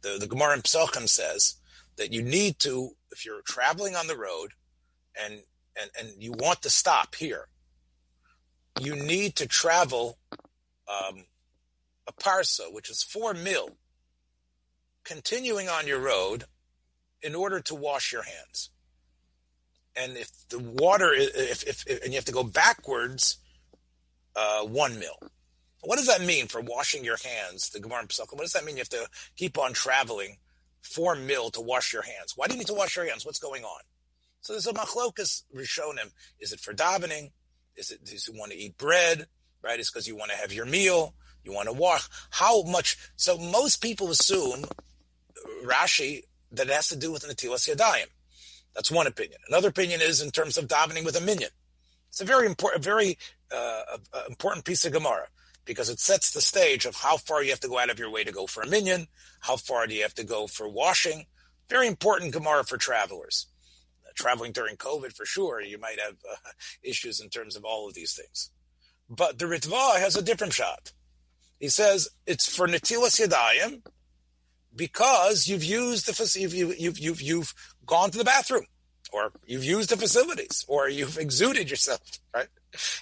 [0.02, 1.56] The, the Gemara in Psachim says
[1.96, 4.52] that you need to, if you're traveling on the road
[5.20, 5.42] and,
[5.80, 7.48] and, and you want to stop here,
[8.80, 10.18] you need to travel
[10.88, 11.24] um,
[12.06, 13.70] a parsa, which is four mil,
[15.04, 16.44] continuing on your road
[17.22, 18.70] in order to wash your hands.
[19.96, 23.38] And if the water, if, if, if and you have to go backwards
[24.36, 25.18] uh, one mil.
[25.82, 27.70] What does that mean for washing your hands?
[27.70, 28.06] The Gemara.
[28.30, 28.76] What does that mean?
[28.76, 30.36] You have to keep on traveling
[30.86, 32.34] four mil to wash your hands.
[32.36, 33.24] Why do you need to wash your hands?
[33.24, 33.80] What's going on?
[34.40, 36.12] So there's a machlokas rishonim.
[36.40, 37.32] Is it for davening?
[37.76, 39.26] Is it does you want to eat bread?
[39.62, 39.78] Right?
[39.78, 41.14] It's because you want to have your meal.
[41.44, 42.08] You want to wash.
[42.30, 42.96] How much?
[43.16, 44.64] So most people assume
[45.64, 46.22] Rashi
[46.52, 48.06] that it has to do with netilas yadayim.
[48.74, 49.38] That's one opinion.
[49.48, 51.50] Another opinion is in terms of davening with a minion.
[52.08, 53.18] It's a very important, very
[53.50, 55.28] uh, important piece of Gemara
[55.66, 58.10] because it sets the stage of how far you have to go out of your
[58.10, 59.06] way to go for a minyan,
[59.40, 61.26] how far do you have to go for washing.
[61.68, 63.46] Very important Gemara for travelers.
[64.06, 66.50] Uh, traveling during COVID, for sure, you might have uh,
[66.82, 68.50] issues in terms of all of these things.
[69.10, 70.92] But the Ritva has a different shot.
[71.58, 73.82] He says it's for Natilas Yadayim
[74.74, 78.66] because you've used the you've, you've, you've, you've gone to the bathroom
[79.12, 82.00] or you've used the facilities, or you've exuded yourself,
[82.34, 82.48] right?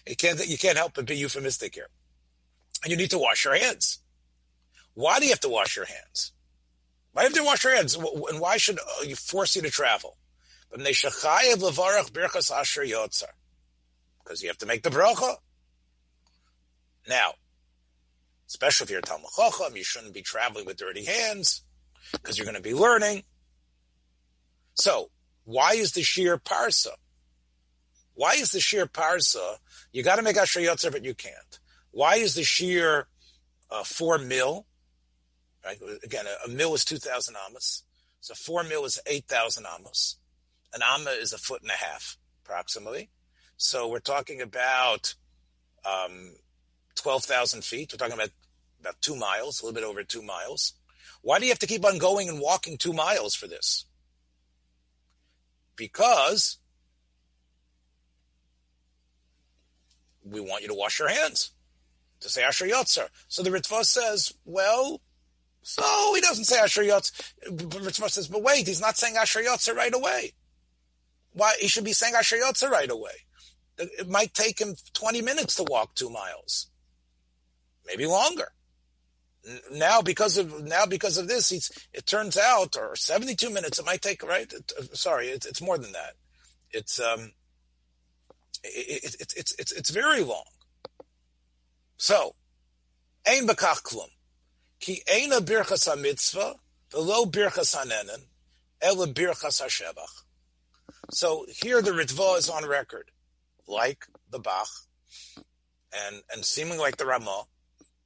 [0.06, 1.88] You can't, you can't help but be euphemistic here.
[2.84, 3.98] And you need to wash your hands.
[4.92, 6.32] Why do you have to wash your hands?
[7.12, 7.96] Why do you have to wash your hands?
[7.96, 10.16] And why should uh, you force you to travel?
[10.70, 10.86] Because
[14.42, 15.36] you have to make the bracha.
[17.08, 17.32] Now,
[18.48, 21.62] especially if you're a Talmud Chacham, you shouldn't be traveling with dirty hands
[22.12, 23.22] because you're going to be learning.
[24.74, 25.10] So,
[25.44, 26.88] why is the shiur parsa?
[28.14, 29.56] Why is the shiur parsa?
[29.92, 31.60] You got to make Asher Yotzer, but you can't.
[31.94, 33.04] Why is the shiur
[33.70, 34.66] uh, four mil?
[35.64, 35.78] Right?
[36.02, 37.84] Again, a, a mil is 2,000 amos.
[38.20, 40.16] So four mil is 8,000 amos.
[40.72, 43.10] An amma is a foot and a half, approximately.
[43.56, 45.14] So we're talking about
[45.84, 46.32] um,
[46.96, 47.92] 12,000 feet.
[47.92, 48.30] We're talking about
[48.80, 50.74] about two miles, a little bit over two miles.
[51.22, 53.86] Why do you have to keep on going and walking two miles for this?
[55.76, 56.58] because
[60.24, 61.50] we want you to wash your hands
[62.24, 63.08] to say Asher Yotzer.
[63.28, 65.00] So the Ritva says, well,
[65.62, 67.12] so he doesn't say Asher Yotzer.
[67.48, 70.32] Ritva says, but wait, he's not saying Asher Yotzer right away.
[71.32, 71.54] Why?
[71.60, 73.12] He should be saying Asher Yotzer right away.
[73.78, 76.68] It might take him 20 minutes to walk two miles.
[77.86, 78.48] Maybe longer.
[79.70, 81.52] now because of now because of this,
[81.92, 84.50] it turns out, or 72 minutes, it might take, right?
[84.92, 86.14] sorry, it, it's more than that.
[86.70, 87.32] It's um,
[88.62, 90.44] it, it, it's it's it's very long.
[92.04, 92.34] So,
[93.26, 94.10] ein bekach klum,
[94.78, 96.56] ki eina birchas mitzvah,
[96.92, 98.26] velo birchas hanenen,
[98.82, 100.24] ela birchas hashevach.
[101.10, 103.10] So here the Ritva is on record,
[103.66, 104.68] like the Bach,
[105.94, 107.44] and and seeming like the Ramah,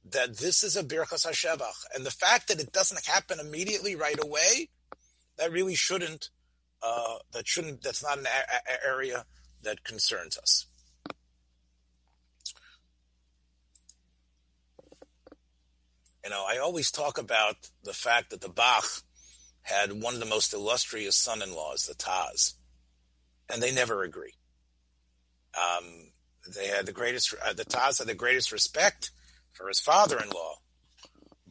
[0.05, 1.83] that this is a Birchas HaShevach.
[1.93, 4.69] And the fact that it doesn't happen immediately right away,
[5.37, 6.29] that really shouldn't,
[6.81, 9.25] uh, that shouldn't, that's not an a- a- area
[9.63, 10.68] that concerns us.
[16.23, 18.85] You know, I always talk about the fact that the Bach
[19.61, 22.53] had one of the most illustrious son-in-laws, the Taz,
[23.51, 24.33] and they never agree.
[25.55, 26.11] Um,
[26.55, 29.11] they had the greatest, uh, the Taz had the greatest respect
[29.53, 30.55] for his father-in-law.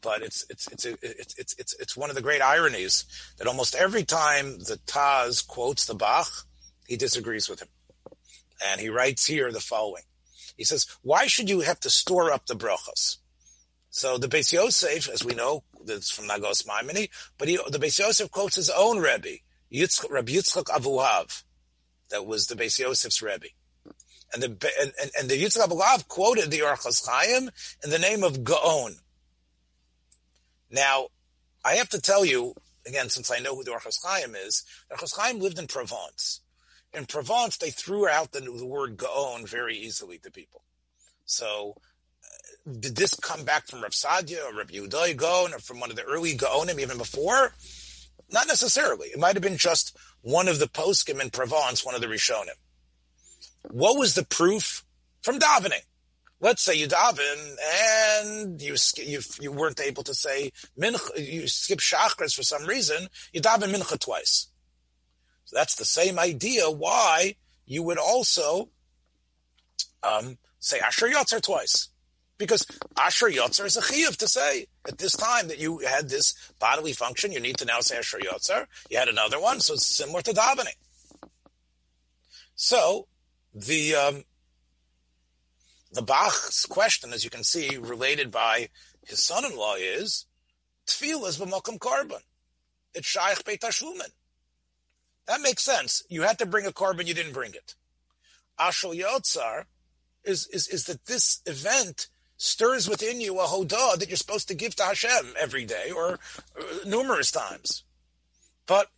[0.00, 3.04] But it's it's it's it's it's it's it's one of the great ironies
[3.36, 6.30] that almost every time the Taz quotes the Bach,
[6.86, 7.68] he disagrees with him,
[8.64, 10.04] and he writes here the following.
[10.56, 13.16] He says, "Why should you have to store up the brachas?"
[13.98, 17.98] So the Beis Yosef, as we know, that's from Hagahos Maimoni, but he, the Beis
[17.98, 19.38] Yosef quotes his own Rebbe,
[19.74, 21.42] Yitzchak, Rabbi Yitzchak Avuhav,
[22.10, 23.48] that was the Beis Yosef's Rebbe.
[24.32, 27.50] And the and, and, and the Yitzchak Avuhav quoted the Orchos Chaim
[27.82, 28.98] in the name of Gaon.
[30.70, 31.08] Now,
[31.64, 32.54] I have to tell you
[32.86, 36.40] again, since I know who the Orchos Chaim is, the Orchos Chaim lived in Provence.
[36.94, 40.62] In Provence, they threw out the, the word Gaon very easily to people.
[41.24, 41.74] So,
[42.68, 45.96] did this come back from Rav Sadia or Rav Yehuda Gaon or from one of
[45.96, 47.54] the early Gaonim even before?
[48.30, 49.08] Not necessarily.
[49.08, 52.56] It might have been just one of the poskim in Provence, one of the Rishonim.
[53.70, 54.84] What was the proof
[55.22, 55.82] from davening?
[56.40, 57.56] Let's say you daven
[58.32, 63.08] and you you you weren't able to say mincha, you skip shachris for some reason.
[63.32, 64.48] You daven mincha twice.
[65.46, 66.70] So that's the same idea.
[66.70, 67.34] Why
[67.66, 68.68] you would also
[70.02, 71.88] um, say Asher Yotzer twice,
[72.38, 76.34] because Asher Yotzer is a chiyuv to say at this time that you had this
[76.58, 77.32] bodily function.
[77.32, 78.66] You need to now say Asher Yotzer.
[78.88, 80.76] You had another one, so it's similar to davening.
[82.54, 83.08] So
[83.54, 84.24] the um,
[85.92, 88.68] the Bach's question, as you can see, related by
[89.04, 90.26] his son-in-law is
[90.86, 92.20] Tfilas b'makom korban.
[92.94, 93.62] It's shaykh beit.
[93.62, 96.02] That makes sense.
[96.08, 97.74] You had to bring a korban, you didn't bring it.
[98.58, 99.64] Asher Yotzar
[100.24, 104.54] is, is, is that this event stirs within you a hodah that you're supposed to
[104.54, 106.14] give to Hashem every day or
[106.58, 107.84] uh, numerous times.
[108.66, 108.88] But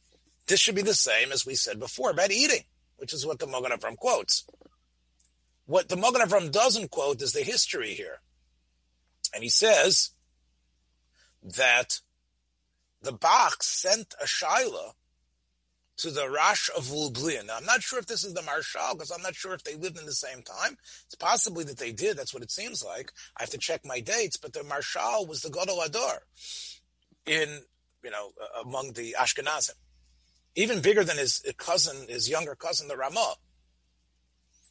[0.47, 2.65] this should be the same as we said before about eating,
[2.99, 4.45] which is what the Mogan Avram quotes.
[5.67, 8.21] What the Mogan Avram doesn't quote is the history here.
[9.35, 10.11] And he says
[11.43, 12.01] that
[13.01, 14.93] the Bach sent a Shaila
[16.01, 17.47] to the Rash of Lublin.
[17.47, 19.75] Now, I'm not sure if this is the Maharshal, because I'm not sure if they
[19.75, 20.79] lived in the same time.
[21.05, 22.17] It's possibly that they did.
[22.17, 23.13] That's what it seems like.
[23.37, 26.23] I have to check my dates, but the Maharshal was the Gadol Ador
[27.27, 27.61] in,
[28.03, 29.75] you know, uh, among the Ashkenazim.
[30.57, 33.35] Even bigger than his cousin, his younger cousin, the Ramah.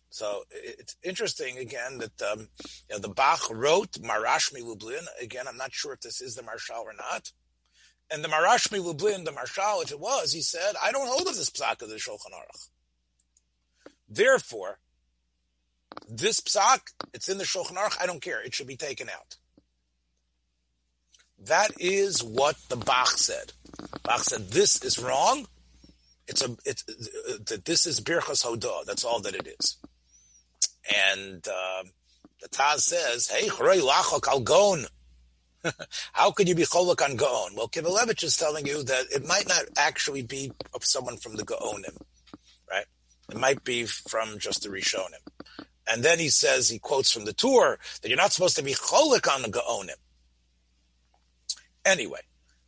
[0.10, 2.48] So it's interesting again that um,
[2.90, 5.06] you know, the Bach wrote Marashmi Lublin.
[5.22, 7.32] Again, I'm not sure if this is the Maharshal or not.
[8.12, 11.36] And the Marashmi Lublin, the Maharshal, if it was, he said, I don't hold of
[11.36, 12.70] this psak of the Shulchan Aruch.
[14.10, 14.80] Therefore,
[16.08, 16.80] this psak,
[17.14, 18.42] it's in the Shulchan Aruch, I don't care.
[18.42, 19.38] It should be taken out.
[21.46, 23.54] That is what the Bach said.
[24.04, 25.48] Bach said, this is wrong.
[26.28, 28.86] It's a, it's, uh, this is Birchas Hodah.
[28.86, 29.78] That's all that it is.
[31.12, 31.84] And, uh,
[32.42, 34.86] the Taz says, hey, chrei lachok al gon.
[36.14, 37.56] How could you be cholok on Gaon?
[37.56, 41.44] Well, Kivelevitz is telling you that it might not actually be of someone from the
[41.44, 41.98] Gaonim,
[42.70, 42.86] right?
[43.30, 45.66] It might be from just the Rishonim.
[45.88, 48.74] And then he says, he quotes from the Tur that you're not supposed to be
[48.74, 49.98] cholik on the Gaonim.
[51.86, 52.22] Anyway,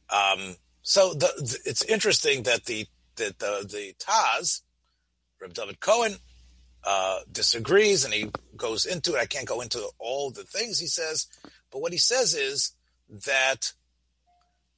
[0.09, 4.61] um, so the, the, it's interesting that the that the, the Taz,
[5.39, 6.15] Reb David Cohen,
[6.83, 9.19] uh, disagrees and he goes into it.
[9.19, 11.27] I can't go into all the things he says,
[11.71, 12.73] but what he says is
[13.11, 13.73] that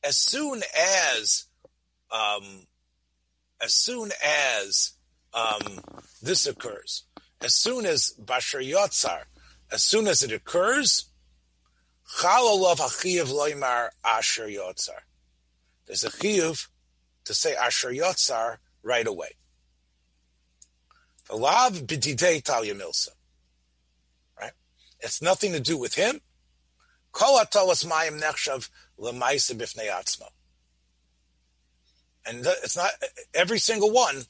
[0.03, 1.45] as soon as
[2.11, 2.67] um,
[3.61, 4.93] as soon as
[5.33, 5.79] um,
[6.21, 7.03] this occurs,
[7.41, 9.23] as soon as Bashar Yotzar,
[9.71, 11.09] as soon as it occurs,
[12.17, 14.99] Chalalov Achiyav Loimar Asher Yotzar.
[15.85, 16.67] There's a chiyuv
[17.25, 19.31] to say Asher Yotzar right away.
[24.39, 24.51] Right?
[24.99, 26.21] It's nothing to do with him.
[27.13, 30.27] Kol atolas mayim nechshav lemaisa atzma.
[32.25, 32.91] And it's not
[33.33, 34.23] every single one,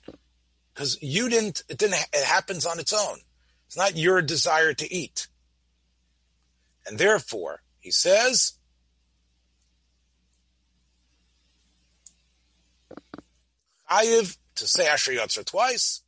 [0.73, 3.19] because you didn't, it didn't, it happens on its own.
[3.67, 5.27] It's not your desire to eat.
[6.85, 8.53] And therefore, he says,
[13.89, 16.01] Chayiv to say Asher Yotzar twice,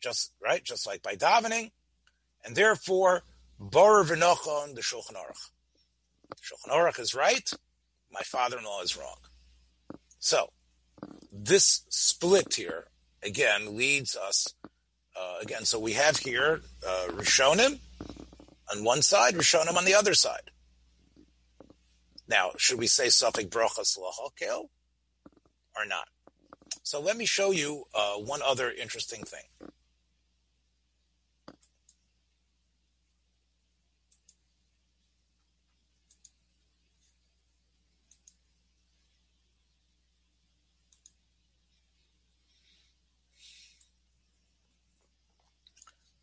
[0.00, 1.70] just right, just like by davening,
[2.44, 3.22] and therefore
[3.58, 5.50] Bor V'Nochon the Shulchan Aruch.
[6.42, 7.50] Shulchan Aruch is right.
[8.12, 9.16] My father-in-law is wrong.
[10.18, 10.50] So
[11.32, 12.88] this split here
[13.22, 14.54] again leads us
[15.18, 15.64] uh, again.
[15.64, 17.78] So we have here uh, Rishonim
[18.74, 20.50] on one side, Rishonim on the other side.
[22.28, 24.68] Now, should we say Safik Brochas Lahakel
[25.76, 26.08] or not?
[26.82, 29.70] So let me show you uh, one other interesting thing.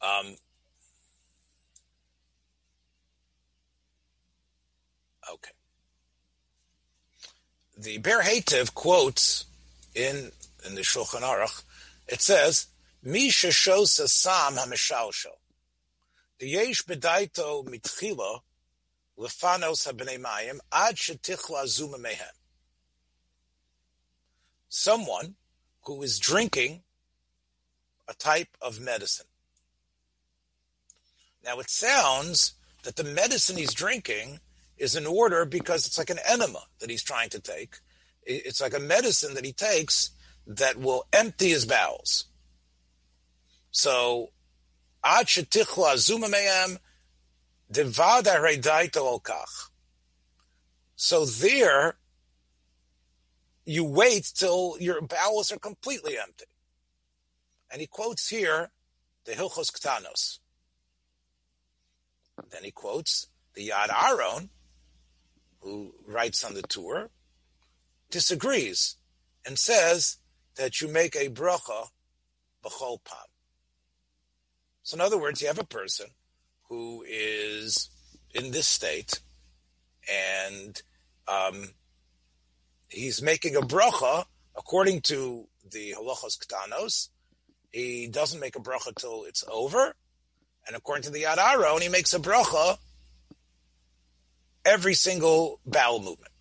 [0.03, 0.35] Um,
[5.31, 5.51] okay.
[7.77, 9.45] The Ber Hativ quotes
[9.95, 10.31] in
[10.65, 11.63] in the Shulchan Aruch,
[12.07, 12.67] it says,
[13.01, 15.37] Misha shos sam hameshalshel.
[16.39, 18.39] The yesh bedaito mitchila
[19.17, 22.31] lefanos habnei mayim ad shetichla zuma mehem.
[24.69, 25.35] Someone
[25.83, 26.83] who is drinking
[28.07, 29.27] a type of medicine.
[31.43, 34.39] Now it sounds that the medicine he's drinking
[34.77, 37.75] is in order because it's like an enema that he's trying to take.
[38.23, 40.11] It's like a medicine that he takes
[40.47, 42.25] that will empty his bowels.
[43.71, 44.29] So,
[45.03, 46.77] ad shetichla zumamayam
[47.71, 49.69] olkach.
[50.95, 51.97] So there,
[53.65, 56.45] you wait till your bowels are completely empty.
[57.71, 58.71] And he quotes here
[59.25, 60.39] the Hilchos Ktanos.
[62.37, 64.49] Then he quotes the Yad Aron,
[65.59, 67.09] who writes on the Tur,
[68.09, 68.97] disagrees
[69.45, 70.17] and says
[70.55, 71.87] that you make a bracha
[72.63, 73.17] b'chol pam.
[74.83, 76.07] So in other words, you have a person
[76.69, 77.89] who is
[78.33, 79.19] in this state
[80.11, 80.81] and
[81.27, 81.69] um,
[82.89, 84.25] he's making a bracha
[84.55, 87.09] according to the halachos ktanos.
[87.71, 89.95] He doesn't make a bracha till it's over,
[90.67, 92.77] and according to the Yad Aron, he makes a bracha
[94.65, 96.31] every single bowel movement.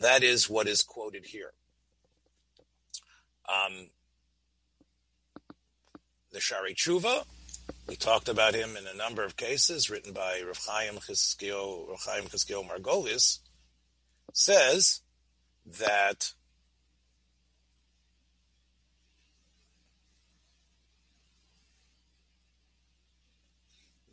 [0.00, 1.52] That is what is quoted here.
[3.48, 3.90] Um,
[6.32, 7.24] the Shari Tshuva,
[7.86, 12.24] we talked about him in a number of cases, written by Rav Chaim Rav Chaim
[12.24, 13.40] Chizkiyo Margolis,
[14.32, 15.02] says
[15.66, 16.32] that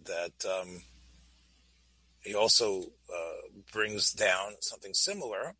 [0.05, 0.81] that um,
[2.21, 5.55] he also uh, brings down something similar.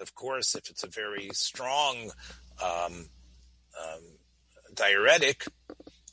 [0.00, 2.10] Of course, if it's a very strong
[2.62, 3.08] um,
[3.80, 4.02] um,
[4.74, 5.44] diuretic,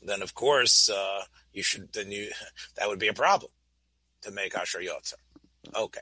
[0.02, 2.30] then of course uh, you should then you
[2.76, 3.52] that would be a problem
[4.22, 5.14] to make asher yotzer.
[5.74, 6.00] Okay,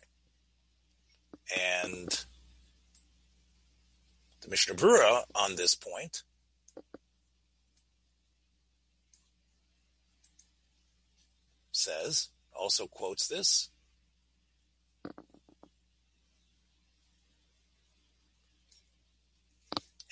[1.84, 2.24] and
[4.42, 6.22] the Mishnah Brura on this point
[11.80, 13.70] says also quotes this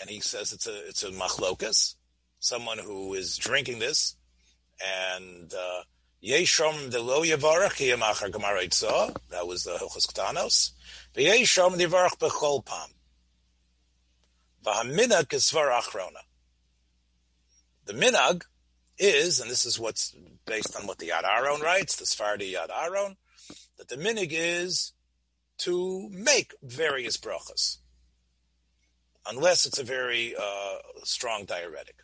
[0.01, 1.95] and he says it's a it's a machlokas,
[2.39, 4.16] someone who is drinking this,
[5.11, 5.83] and uh,
[6.25, 10.73] yeshom de lo yavarach yamachar gemara That was the hilchos ktanos.
[11.14, 12.91] V'yeshom divarach bechol pam.
[14.64, 15.83] V'haminag kisvar.
[17.87, 18.43] The minag
[18.99, 20.14] is, and this is what's
[20.46, 23.16] based on what the Yad Aron writes, the Sfardi Yad Aron,
[23.76, 24.92] that the minig is
[25.59, 27.78] to make various brachas
[29.28, 31.96] unless it's a very uh, strong diuretic.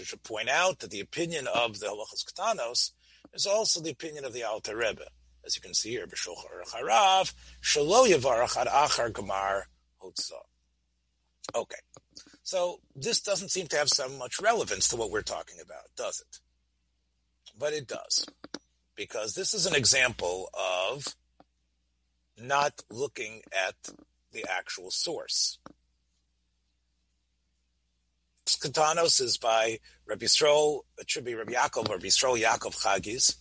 [0.00, 2.92] I should point out that the opinion of the Halachas Ktanos
[3.32, 5.06] is also the opinion of the Alter Rebbe.
[5.46, 9.62] As you can see here, B'Shulchan Harav, Shalo Yavarach Ad Achar Gemar
[10.02, 10.44] Hotzah.
[11.54, 11.78] Okay,
[12.48, 16.22] so this doesn't seem to have so much relevance to what we're talking about, does
[16.22, 16.38] it?
[17.58, 18.24] But it does,
[18.96, 21.14] because this is an example of
[22.42, 23.74] not looking at
[24.32, 25.58] the actual source.
[28.46, 33.34] Katanos is by Rabbi Yisrael, it Rabbi Yaakov or Rabbi Yisrael Yaakov Chagis.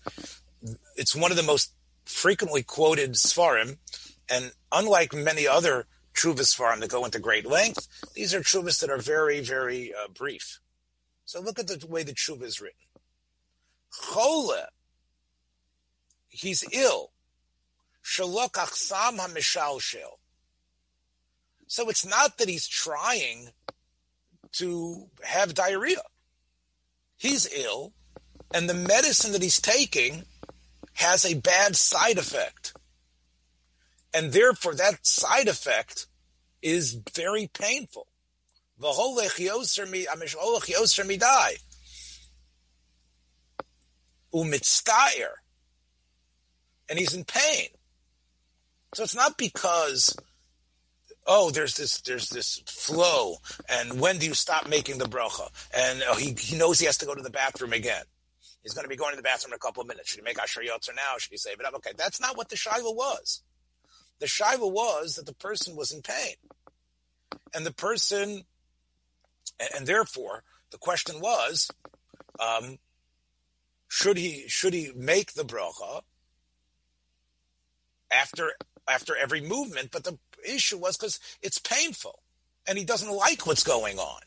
[0.98, 1.72] It's one of the most
[2.04, 3.78] frequently quoted Svarim,
[4.30, 5.88] and unlike many other
[6.18, 10.08] Chuvas Svarim that go into great length, these are Chuvas that are very, very uh,
[10.08, 10.60] brief.
[11.26, 12.80] So look at the way the Chuva is written.
[13.92, 14.66] Chole,
[16.28, 17.12] he's ill.
[21.68, 23.50] So it's not that he's trying
[24.54, 26.02] to have diarrhea.
[27.18, 27.94] He's ill,
[28.54, 30.24] and the medicine that he's taking
[30.94, 32.77] has a bad side effect.
[34.14, 36.08] And therefore, that side effect
[36.62, 38.08] is very painful.
[46.90, 47.70] And he's in pain.
[48.94, 50.16] So it's not because
[51.28, 53.36] oh, there's this there's this flow,
[53.70, 55.50] and when do you stop making the bracha?
[55.76, 58.04] And oh, he he knows he has to go to the bathroom again.
[58.64, 60.10] He's going to be going to the bathroom in a couple of minutes.
[60.10, 61.18] Should he make Asher Yotzer now?
[61.18, 61.76] Should he save it up?
[61.76, 63.42] Okay, that's not what the Shiva was.
[64.20, 66.36] The Shiva was that the person was in pain.
[67.54, 68.44] And the person,
[69.76, 71.70] and, therefore, the question was,
[72.40, 72.78] um,
[73.88, 76.02] should he should he make the bracha
[78.12, 78.52] after
[78.88, 79.92] after every movement?
[79.92, 82.22] But the issue was because it's painful,
[82.68, 84.22] and he doesn't like what's going on.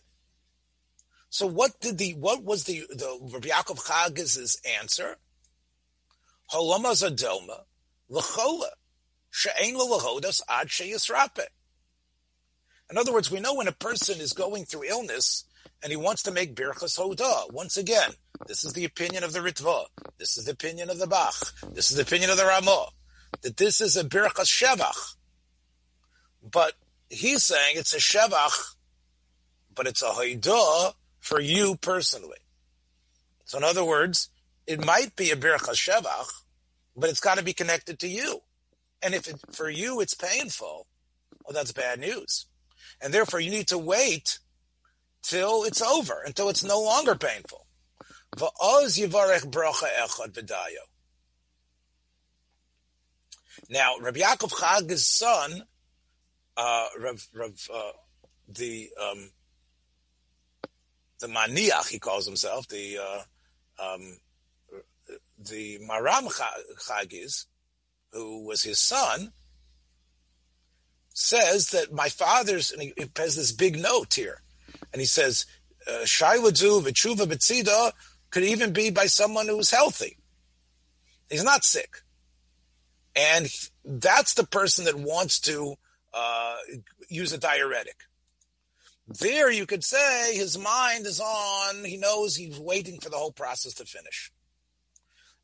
[1.29, 5.17] So what did the what was the the Rabbi Yaakov Chagiz's answer?
[6.53, 7.65] Holama zadoma
[8.09, 8.71] l'chola
[9.31, 11.47] she'ein lahodas ad sheyisrape.
[12.91, 15.45] In other words, we know when a person is going through illness
[15.83, 17.53] and he wants to make birchas hoda.
[17.53, 18.11] Once again,
[18.47, 19.85] this is the opinion of the Ritva.
[20.19, 21.53] This is the opinion of the Bach.
[21.73, 22.89] This is the opinion of the Ramah.
[23.43, 25.15] That this is a birchas shevach.
[26.43, 26.73] But
[27.09, 28.75] he's saying it's a shevach,
[29.75, 32.39] but it's a hoda for you personally.
[33.45, 34.31] So in other words,
[34.67, 36.27] it might be a birchas shevach,
[36.97, 38.41] but it's got to be connected to you.
[39.03, 40.87] And if it, for you it's painful,
[41.45, 42.47] well, that's bad news.
[43.01, 44.39] And therefore you need to wait
[45.23, 47.67] till it's over, until it's no longer painful.
[53.69, 55.63] Now, Rabbi Yaakov Chag's son,
[56.57, 57.93] uh, Rav, Rav, uh,
[58.49, 59.31] the um,
[61.21, 63.23] the maniach, he calls himself, the uh,
[63.95, 64.17] um,
[65.39, 66.29] the Maharam
[66.79, 67.47] Chagiz,
[68.13, 69.33] who was his son,
[71.15, 74.43] says that my father's, and he, has this big note here,
[74.93, 75.47] and he says,
[75.87, 77.93] uh, Shailadzu v'tshuva b'tzida
[78.31, 80.17] could even be by someone who's healthy.
[81.29, 82.03] He's not sick.
[83.17, 83.49] And
[83.85, 85.75] that's the person that wants to
[86.15, 86.57] uh,
[87.09, 87.97] use a diuretic.
[89.09, 93.33] There you could say his mind is on, he knows he's waiting for the whole
[93.33, 94.31] process to finish.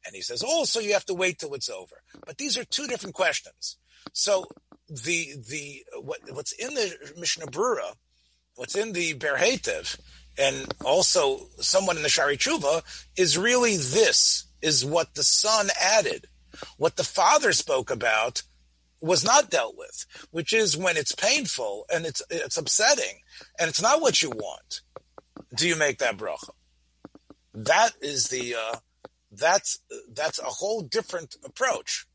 [0.06, 1.96] And he says, also you have to wait till it's over.
[2.24, 3.76] But these are two different questions.
[4.12, 4.46] So
[4.88, 7.94] the the what, what's in the Mishnah Brura,
[8.54, 9.98] what's in the Berhetev,
[10.38, 12.82] and also someone in the Shari Tshuva
[13.16, 16.26] is really this is what the son added.
[16.78, 18.42] What the father spoke about
[19.00, 23.20] was not dealt with, which is when it's painful and it's it's upsetting
[23.58, 24.80] and it's not what you want.
[25.54, 26.50] Do you make that bracha?
[27.54, 28.76] That is the uh,
[29.38, 29.80] that's
[30.12, 32.06] that's a whole different approach.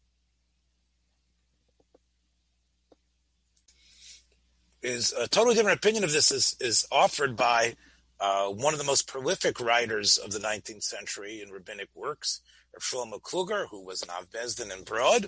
[4.81, 7.75] Is a totally different opinion of this is is offered by
[8.19, 12.41] uh, one of the most prolific writers of the 19th century in rabbinic works,
[12.73, 15.27] Rav Shlomo Kluger, who was an Av Bezdin in Brody,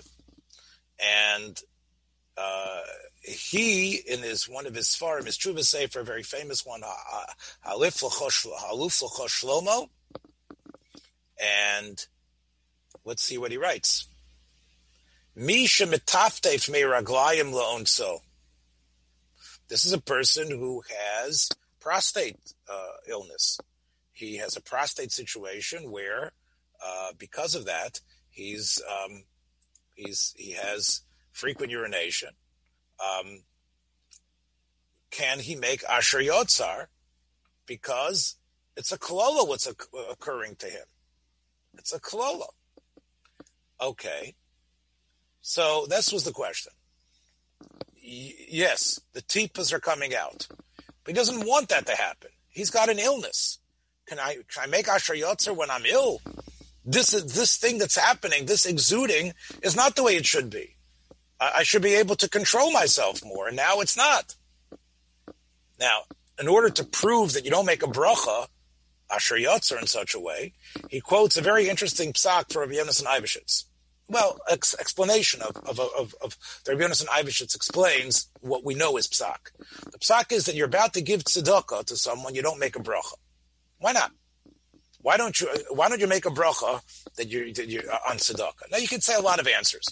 [0.98, 1.60] and
[2.36, 2.80] uh,
[3.22, 6.82] he, in his one of his Sfarim, his Truva Sefer, a very famous one,
[7.64, 8.00] Haluf
[9.28, 9.88] Shlomo,
[11.44, 12.06] and
[13.04, 14.08] let's see what he writes.
[15.36, 15.86] Misha.
[19.68, 21.48] This is a person who has
[21.80, 22.38] prostate
[22.70, 23.58] uh, illness.
[24.12, 26.32] He has a prostate situation where,
[26.84, 29.24] uh, because of that, he's um,
[29.94, 31.00] he's he has
[31.32, 32.30] frequent urination.
[33.00, 33.42] Um,
[35.10, 36.86] can he make asher yotzar?
[37.66, 38.36] Because
[38.76, 39.66] it's a kolola what's
[40.10, 40.84] occurring to him.
[41.78, 42.46] It's a kolola.
[43.80, 44.34] Okay.
[45.42, 46.72] So this was the question.
[48.02, 50.46] Y- yes, the tipas are coming out.
[51.04, 52.30] But he doesn't want that to happen.
[52.48, 53.58] He's got an illness.
[54.06, 56.20] Can I can I make asher yotzer when I'm ill?
[56.84, 60.76] This is this thing that's happening, this exuding, is not the way it should be.
[61.40, 64.36] I, I should be able to control myself more, and now it's not.
[65.80, 66.02] Now,
[66.38, 68.46] in order to prove that you don't make a bracha,
[69.10, 70.52] asher yotzer in such a way,
[70.90, 73.64] he quotes a very interesting psak for Rabbi Yonason Eibeshitz.
[74.08, 78.96] well, ex- explanation of of of, of the Rabbi Yonasan Eibeshitz explains what we know
[78.96, 79.50] is psak.
[79.92, 82.80] The psak is that you're about to give tzedakah to someone, you don't make a
[82.80, 83.14] bracha.
[83.78, 84.12] Why not?
[85.04, 85.48] Why don't you?
[85.68, 86.80] Why don't you make a bracha
[87.16, 88.70] that you're, that you're on tzedakah?
[88.70, 89.84] Now you could say a lot of answers.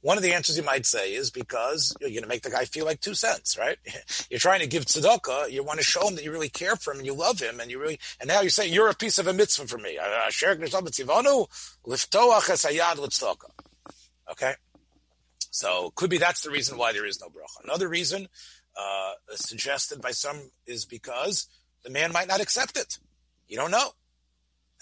[0.00, 2.66] One of the answers you might say is because you're going to make the guy
[2.66, 3.76] feel like two cents, right?
[4.30, 5.50] You're trying to give tzedakah.
[5.50, 7.58] You want to show him that you really care for him and you love him,
[7.58, 7.98] and you really.
[8.20, 9.98] And now you say you're a piece of a mitzvah for me.
[14.30, 14.54] Okay,
[15.50, 17.64] so could be that's the reason why there is no bracha.
[17.64, 18.28] Another reason
[18.78, 21.48] uh, suggested by some is because
[21.82, 22.98] the man might not accept it.
[23.48, 23.90] You don't know.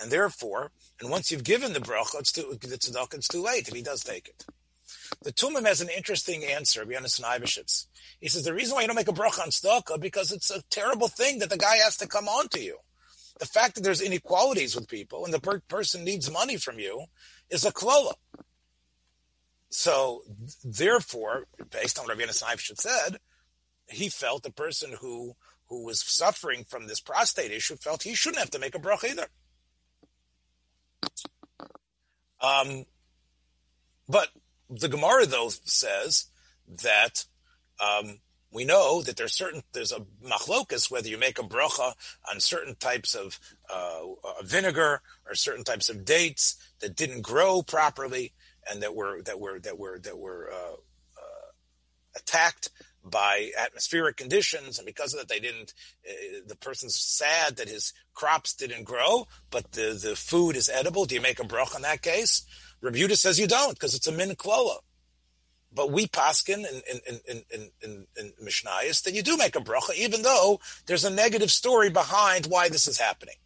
[0.01, 0.71] And therefore,
[1.01, 3.83] and once you've given the bracha, it's too, the tzedakah, it's too late if he
[3.83, 4.45] does take it.
[5.23, 7.87] The Tumim has an interesting answer, B'Yonis Eibeshitz.
[8.21, 10.63] He says, the reason why you don't make a bracha on tzedakah, because it's a
[10.71, 12.79] terrible thing that the guy has to come on to you.
[13.41, 17.05] The fact that there's inequalities with people and the per- person needs money from you
[17.51, 18.15] is a klola.
[19.71, 20.23] So,
[20.65, 23.19] therefore, based on what Rabbi Eibeshitz said,
[23.87, 25.35] he felt the person who
[25.69, 29.11] who was suffering from this prostate issue felt he shouldn't have to make a bracha
[29.11, 29.27] either.
[32.41, 32.85] Um,
[34.09, 34.29] but
[34.71, 36.27] the Gemara though says
[36.83, 37.25] that
[37.81, 38.21] um,
[38.53, 41.93] we know that there's certain there's a machlokas whether you make a bracha
[42.31, 43.39] on certain types of
[43.73, 44.01] uh,
[44.45, 48.33] vinegar or certain types of dates that didn't grow properly
[48.71, 51.51] and that were that were that were that were uh, uh,
[52.17, 52.71] attacked
[53.09, 55.75] by atmospheric conditions, and because of that, they didn't.
[56.09, 61.05] Uh, the person's sad that his crops didn't grow, but the the food is edible.
[61.05, 62.43] Do you make a brach in that case?
[62.83, 64.79] Rebuta says you don't because it's a min klola.
[65.73, 69.61] But we paskin in in in in in, in Mishnayos that you do make a
[69.61, 73.37] bracha, even though there's a negative story behind why this is happening.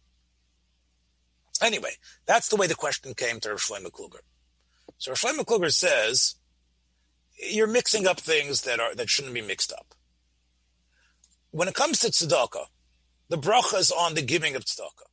[1.61, 1.91] Anyway,
[2.25, 4.19] that's the way the question came to Rav Shlomo Kluger.
[4.97, 6.35] So Rav Shlomo Kluger says
[7.49, 9.95] you're mixing up things that are that shouldn't be mixed up.
[11.51, 12.65] When it comes to tzedakah,
[13.29, 15.09] the bracha is on the giving of tzedakah,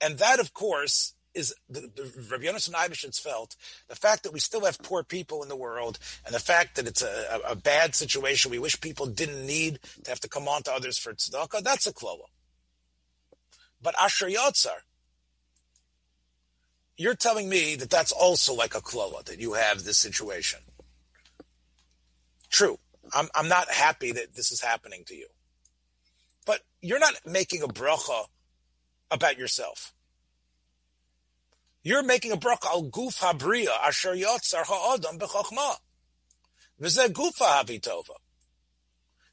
[0.00, 3.56] and that, of course, is the, the Rabbi Yonasan Eibeshitz felt
[3.88, 6.86] the fact that we still have poor people in the world, and the fact that
[6.86, 8.50] it's a, a, a, bad situation.
[8.50, 11.62] We wish people didn't need to have to come on to others for tzedakah.
[11.62, 12.26] That's a klola.
[13.82, 14.80] But Asher Yotzar,
[16.96, 20.60] you're telling me that that's also like a klola that you have this situation.
[22.56, 22.78] True.
[23.12, 25.26] I'm, I'm not happy that this is happening to you.
[26.46, 28.24] But you're not making a bracha
[29.10, 29.92] about yourself.
[31.82, 35.76] You're making a bracha al guf habriya asher yotzar ha'adam b'chokhmah.
[36.80, 38.16] V'zeh gufa havitova.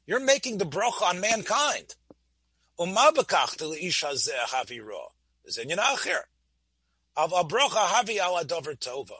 [0.06, 1.94] You're making the bracha on mankind.
[2.78, 5.00] Uma b'kach isha zeh haviro.
[5.48, 6.24] V'zeh acher.
[7.16, 9.16] Av bracha havi al adover tova.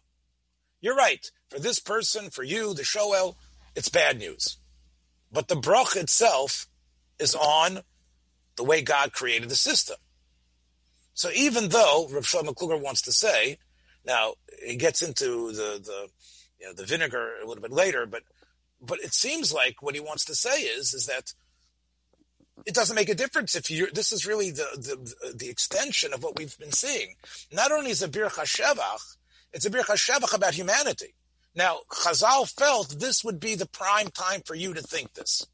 [0.82, 1.30] You're right.
[1.48, 3.38] For this person, for you, the shoel,
[3.74, 4.58] it's bad news.
[5.32, 6.68] But the brach itself
[7.18, 7.80] is on
[8.56, 9.96] the way God created the system.
[11.14, 13.58] So even though Rav Shlomo Kluger wants to say,
[14.04, 16.08] now he gets into the the
[16.60, 18.22] you know the vinegar a little bit later, but
[18.80, 21.32] but it seems like what he wants to say is is that
[22.66, 26.22] it doesn't make a difference if you this is really the the the extension of
[26.22, 27.14] what we've been seeing.
[27.52, 29.16] Not only is a bir chashevach,
[29.52, 31.14] it's a bir chashevach about humanity.
[31.54, 35.46] Now, Chazal felt this would be the prime time for you to think this.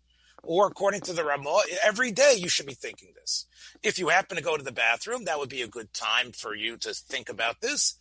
[0.42, 3.44] Or according to the Ramah, every day you should be thinking this.
[3.82, 6.54] If you happen to go to the bathroom, that would be a good time for
[6.54, 7.96] you to think about this.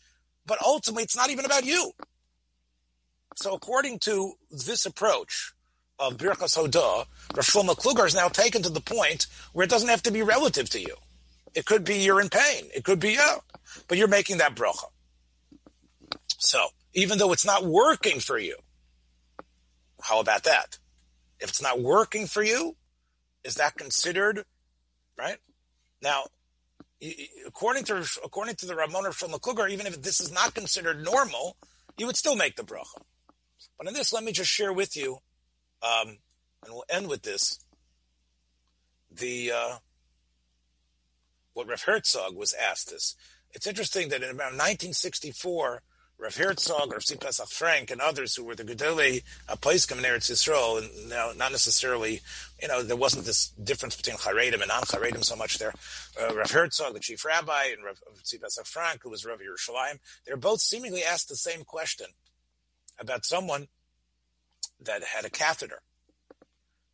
[0.46, 1.92] But ultimately, it's not even about you.
[3.36, 5.54] So according to this approach
[6.00, 9.90] of Birchas Hodah, Rav Shlomo Kluger is now taken to the point where it doesn't
[9.90, 10.96] have to be relative to you.
[11.54, 12.70] It could be you're in pain.
[12.74, 13.38] It could be, yeah,
[13.88, 14.86] but you're making that bracha.
[16.38, 16.68] So,
[17.00, 18.56] even though it's not working for you.
[20.02, 20.78] How about that?
[21.40, 22.76] If it's not working for you,
[23.44, 24.44] is that considered
[25.18, 25.38] right?
[26.02, 26.24] Now,
[27.46, 31.58] according to according to the Ramon from the even if this is not considered normal,
[31.98, 33.02] you would still make the bracha.
[33.78, 35.20] But in this, let me just share with you,
[35.82, 36.18] um,
[36.64, 37.60] and we'll end with this.
[39.12, 39.76] The uh,
[41.54, 43.16] what Rav Herzog was asked this.
[43.52, 45.82] It's interesting that in about 1964,
[46.20, 50.30] Rav Herzog, Rav Pesach Frank, and others who were the Gedolei uh, Poskim in Eretz
[50.30, 52.20] Yisrael, and now not necessarily,
[52.62, 55.74] you know, there wasn't this difference between Charedim and non-Charedim so much there.
[56.22, 58.02] Uh, Rav Herzog, the chief rabbi, and Rav
[58.42, 62.08] Pesach Frank, who was Rav Yerushalayim, they're both seemingly asked the same question
[63.00, 63.70] about someone
[64.82, 65.82] that had a catheter.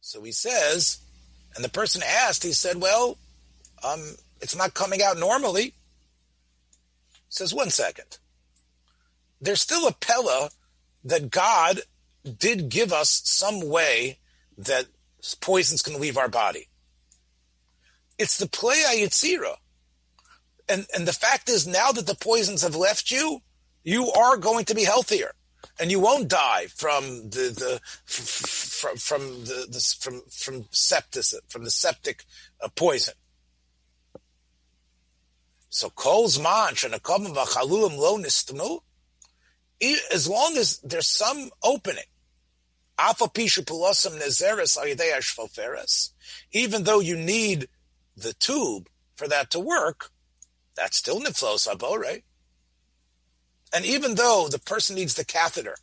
[0.01, 0.99] So he says,
[1.55, 3.17] and the person asked, he said, well,
[3.83, 5.63] um, it's not coming out normally.
[5.63, 5.71] He
[7.29, 8.19] says, one second
[9.41, 10.49] there's still a pella
[11.03, 11.81] that God
[12.37, 14.19] did give us some way
[14.57, 14.85] that
[15.41, 16.67] poisons can leave our body.
[18.17, 19.55] It's the play yitzira.
[20.67, 23.41] And, and the fact is now that the poisons have left you,
[23.83, 25.33] you are going to be healthier
[25.79, 31.63] and you won't die from the, the from, from the, the from from sepsis from
[31.63, 32.23] the septic
[32.61, 33.13] uh, poison.
[35.69, 36.99] So kol's manch and a
[37.65, 38.79] lo nistmu.
[39.81, 42.03] As long as there's some opening,
[46.51, 47.67] even though you need
[48.15, 50.09] the tube for that to work,
[50.75, 52.23] that's still niflos abo, right?
[53.73, 55.75] And even though the person needs the catheter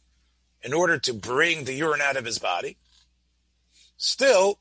[0.62, 2.78] in order to bring the urine out of his body,
[3.98, 4.58] still,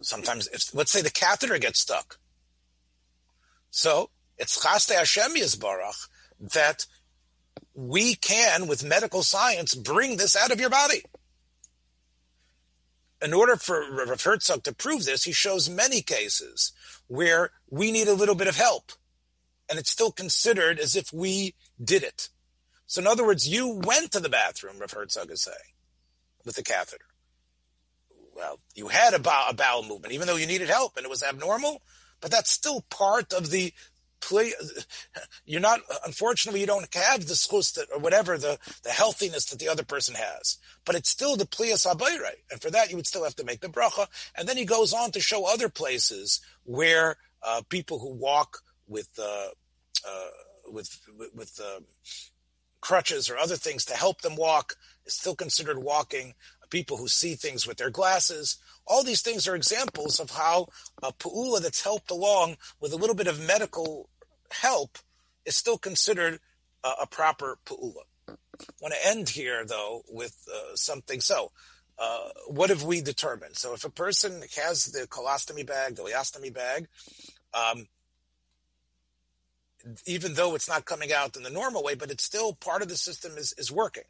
[0.00, 2.18] sometimes, if, let's say the catheter gets stuck.
[3.70, 6.08] So it's chaste Hashem Yisbarach
[6.40, 6.86] that
[7.74, 11.02] we can, with medical science, bring this out of your body.
[13.22, 16.72] In order for Rav Herzog to prove this, he shows many cases
[17.06, 18.92] where we need a little bit of help
[19.72, 22.28] and it's still considered as if we did it.
[22.86, 25.56] So in other words, you went to the bathroom, Rav Herzog is saying,
[26.44, 27.06] with the catheter.
[28.34, 31.22] Well, you had a, a bowel movement, even though you needed help and it was
[31.22, 31.80] abnormal,
[32.20, 33.72] but that's still part of the
[34.22, 34.52] play.
[35.44, 39.68] You're not, unfortunately, you don't have the schus or whatever, the, the healthiness that the
[39.68, 42.36] other person has, but it's still the pliyas abayre.
[42.50, 44.06] And for that, you would still have to make the bracha.
[44.36, 49.10] And then he goes on to show other places where uh, people who walk with
[49.18, 49.48] uh,
[50.08, 50.28] uh,
[50.70, 51.00] with
[51.34, 51.80] with uh,
[52.80, 54.74] crutches or other things to help them walk
[55.06, 56.34] is still considered walking.
[56.70, 58.56] People who see things with their glasses,
[58.86, 60.68] all these things are examples of how
[61.02, 64.08] a pu'ula that's helped along with a little bit of medical
[64.50, 64.98] help
[65.44, 66.40] is still considered
[66.84, 68.02] a, a proper pu'ula.
[68.28, 68.34] I
[68.80, 71.20] want to end here though with uh, something.
[71.20, 71.52] So,
[71.98, 73.56] uh, what have we determined?
[73.56, 76.88] So, if a person has the colostomy bag, the ileostomy bag,
[77.54, 77.86] um,
[80.06, 82.88] even though it's not coming out in the normal way, but it's still part of
[82.88, 84.04] the system is, is working.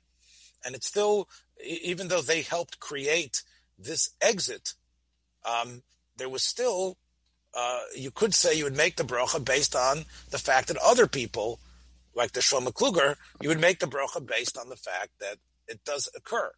[0.64, 1.28] And it's still,
[1.64, 3.42] even though they helped create
[3.78, 4.74] this exit,
[5.44, 5.82] um,
[6.16, 6.98] there was still,
[7.56, 11.06] uh, you could say you would make the bracha based on the fact that other
[11.06, 11.58] people,
[12.14, 15.84] like the Shlomo Kluger, you would make the bracha based on the fact that it
[15.84, 16.50] does occur.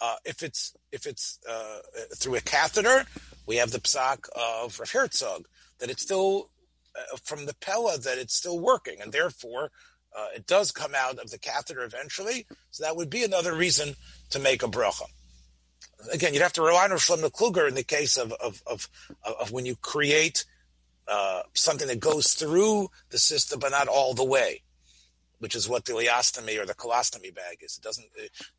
[0.00, 1.80] Uh, if it's if it's uh,
[2.16, 3.04] through a catheter,
[3.46, 5.46] we have the psak of Rav Herzog
[5.78, 6.50] that it's still
[6.96, 9.70] uh, from the Pella that it's still working, and therefore
[10.16, 12.46] uh, it does come out of the catheter eventually.
[12.70, 13.94] So that would be another reason
[14.30, 15.04] to make a bracha.
[16.12, 18.88] Again, you'd have to rely on Shlomo Kluger in the case of of of,
[19.24, 20.44] of when you create
[21.08, 24.62] uh, something that goes through the system but not all the way,
[25.38, 27.78] which is what the ileostomy or the colostomy bag is.
[27.78, 28.06] It doesn't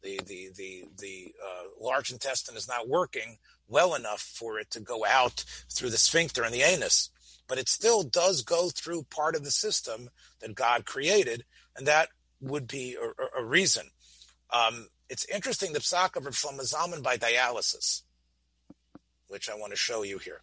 [0.04, 3.38] the the the the uh, large intestine is not working
[3.68, 7.10] well enough for it to go out through the sphincter and the anus
[7.52, 11.44] but it still does go through part of the system that God created,
[11.76, 12.08] and that
[12.40, 13.88] would be a, a reason.
[14.54, 16.26] Um, it's interesting the psak of
[16.64, 18.04] Zalman by dialysis,
[19.28, 20.40] which I want to show you here.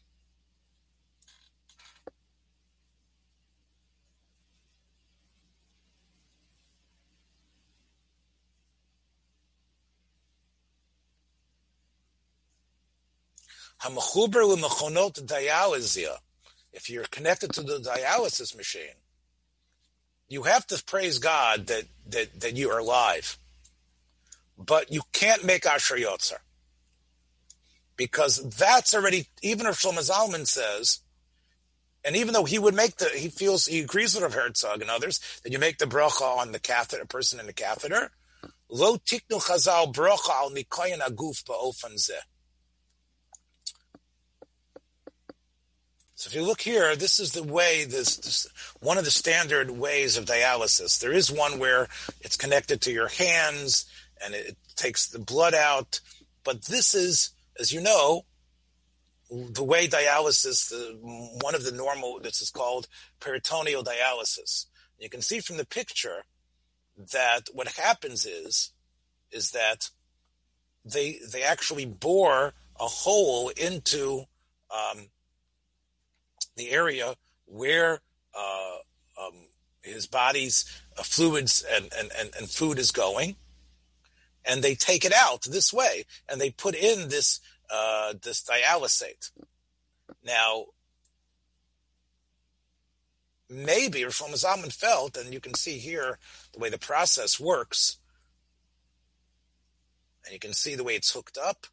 [13.80, 14.46] Hamachuber
[16.74, 18.98] if you're connected to the dialysis machine,
[20.28, 23.38] you have to praise God that that that you are alive.
[24.59, 26.38] But you can't make Asher Yotzer.
[27.96, 31.00] Because that's already, even if Shlomo Zalman says,
[32.04, 34.90] and even though he would make the, he feels, he agrees with Rav Herzog and
[34.90, 38.11] others, that you make the bracha on the catheter, person in the catheter,
[38.68, 42.12] lo tiknu chazal bracha al mikoyin aguf ba'ofan zeh.
[46.14, 48.48] So if you look here, this is the way this, this,
[48.80, 50.98] one of the standard ways of dialysis.
[50.98, 51.86] There is one where
[52.20, 53.86] it's connected to your hands
[54.24, 56.00] and it, takes the blood out,
[56.44, 58.22] but this is, as you know,
[59.28, 60.96] the way dialysis, the,
[61.42, 62.86] one of the normal, this is called
[63.18, 64.66] peritoneal dialysis.
[64.98, 66.24] You can see from the picture
[67.12, 68.72] that what happens is,
[69.30, 69.90] is that
[70.84, 74.24] they they actually bore a hole into
[74.70, 75.08] um,
[76.56, 77.14] the area
[77.46, 78.00] where
[78.36, 78.76] uh,
[79.20, 79.34] um,
[79.82, 80.64] his body's
[80.98, 83.36] uh, fluids and, and, and, and, food is going,
[84.49, 87.40] and they take it out this way, and they put in this
[87.70, 89.30] uh, this dialysate.
[90.24, 90.64] Now,
[93.51, 96.18] maybe Rosh Zalman felt, and you can see here
[96.55, 97.99] the way the process works,
[100.24, 101.66] and you can see the way it's hooked up,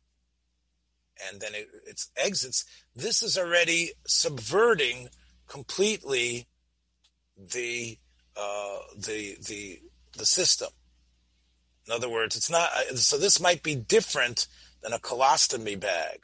[1.29, 2.65] and then it, it exits.
[2.93, 5.07] This is already subverting
[5.47, 6.47] completely
[7.37, 7.97] the
[8.35, 9.81] uh, the the
[10.17, 10.69] the system.
[11.87, 12.69] In other words, it's not.
[12.95, 14.47] So this might be different
[14.81, 16.21] than a colostomy bag.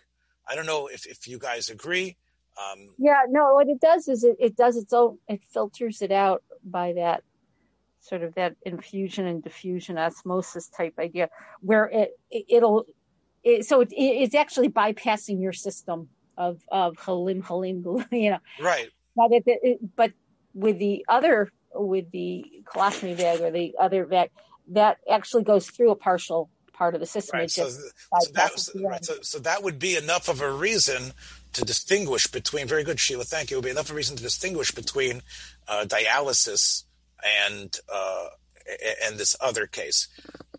[0.48, 2.18] I don't know if, if you guys agree.
[2.58, 3.54] Um, yeah, no.
[3.54, 5.18] What it does is it, it does its own.
[5.28, 7.24] It filters it out by that
[8.00, 11.30] sort of that infusion and diffusion osmosis type idea,
[11.62, 12.86] where it, it will
[13.44, 18.40] it, so it, it's actually bypassing your system of of halim halim, you know.
[18.60, 18.90] Right.
[19.16, 20.12] But it, but
[20.54, 24.32] with the other with the colostomy bag or the other bag,
[24.72, 27.40] that actually goes through a partial part of the system.
[27.40, 27.52] Right.
[27.52, 29.06] So, so, that, right.
[29.06, 31.14] So, so that would be enough of a reason
[31.54, 32.68] to distinguish between.
[32.68, 33.24] Very good, Sheila.
[33.24, 33.58] Thank you.
[33.58, 35.22] It would be enough of a reason to distinguish between
[35.68, 36.86] uh, dialysis
[37.46, 38.28] and uh,
[39.06, 40.08] and this other case.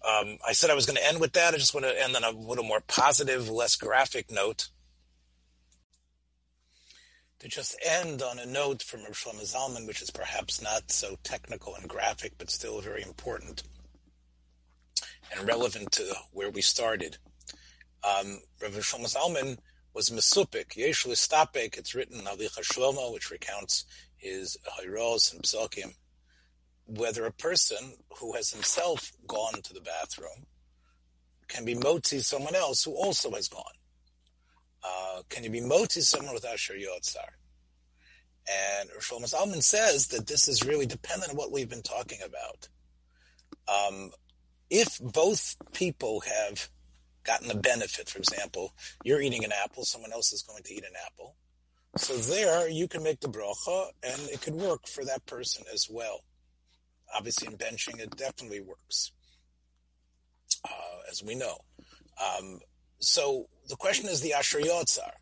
[0.07, 1.55] Um, I said I was going to end with that.
[1.55, 4.69] I just want to end on a little more positive, less graphic note.
[7.39, 11.75] To just end on a note from Shlomo Zalman, which is perhaps not so technical
[11.75, 13.65] and graphic, but still very important
[15.33, 17.19] and relevant to where we started.
[18.05, 19.59] Um, Rav Shlomo Zalman
[19.95, 21.79] was Mesupik, Yesh Stapek.
[21.79, 23.85] It's written in Halichos Shlomo, which recounts
[24.17, 25.95] his Hayros and Psalkim
[26.87, 30.47] whether a person who has himself gone to the bathroom
[31.49, 33.63] can be motzi someone else who also has gone.
[34.85, 37.29] Uh, can you be motzi someone with Asher Yotzar?
[38.81, 42.69] And Rosh Zalman says that this is really dependent on what we've been talking about.
[43.69, 44.11] Um,
[44.73, 46.71] if both people have
[47.25, 48.73] gotten the benefit, for example,
[49.05, 51.37] you're eating an apple, someone else is going to eat an apple.
[51.99, 55.89] So there you can make the bracha and it could work for that person as
[55.91, 56.21] well.
[57.15, 59.13] Obviously, in benching, it definitely works,
[60.65, 61.59] uh, as we know.
[62.19, 62.61] Um,
[62.99, 65.13] so the question is the Asher Yotzar.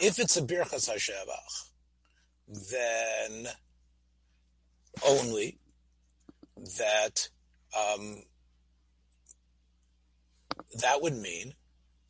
[0.00, 1.68] If it's a Birchas HaShevach,
[2.70, 3.48] then
[5.06, 5.58] only
[6.78, 7.28] that
[7.76, 8.22] um,
[10.80, 11.54] that would mean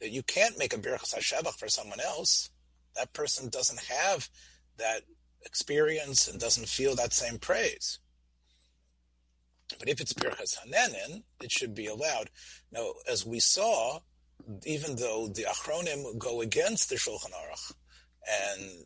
[0.01, 2.51] that you can't make a Birchas HaShevach for someone else.
[2.97, 4.29] That person doesn't have
[4.79, 5.03] that
[5.45, 7.99] experience and doesn't feel that same praise.
[9.79, 12.31] But if it's Birchas Hanenin, it should be allowed.
[12.73, 14.01] Now, as we saw,
[14.65, 17.73] even though the Achronim go against the Shulchan Aruch,
[18.29, 18.85] and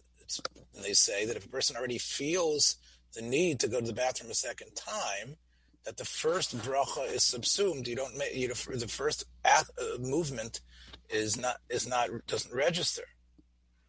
[0.83, 2.77] they say that if a person already feels
[3.15, 5.37] the need to go to the bathroom a second time,
[5.85, 7.87] that the first bracha is subsumed.
[7.87, 9.63] You don't make you know, the first uh,
[10.01, 10.61] movement
[11.11, 13.05] is not is not doesn't register.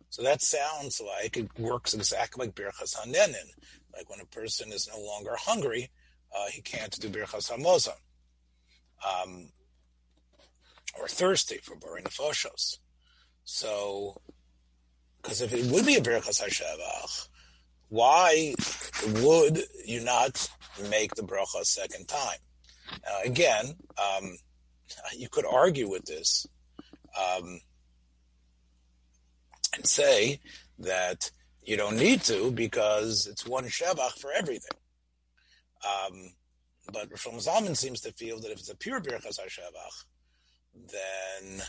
[0.09, 3.49] So that sounds like it works exactly like birchas hanenin,
[3.93, 5.89] like when a person is no longer hungry,
[6.35, 7.95] uh, he can't do Birchas Hamazon.
[9.05, 9.49] Um,
[10.99, 12.77] or thirsty for Borin Foshos.
[13.43, 14.21] So,
[15.21, 17.27] because if it would be a Birchas HaShevach,
[17.89, 18.55] why
[19.21, 20.49] would you not
[20.83, 22.37] make the bracha a second time?
[22.91, 24.35] Uh, again, um,
[25.15, 26.45] you could argue with this
[27.19, 27.59] um,
[29.75, 30.39] and say
[30.79, 31.31] that
[31.63, 34.77] you don't need to because it's one shevach for everything.
[35.83, 36.31] Um,
[36.91, 40.05] but Rosh Zalman seems to feel that if it's a pure Birchas HaShavach,
[40.75, 41.61] then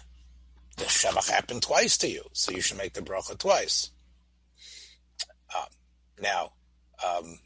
[0.77, 3.91] the Shavach happened twice to you, so you should make the bracha twice.
[5.57, 5.69] Um,
[6.21, 6.53] now,
[7.07, 7.39] um,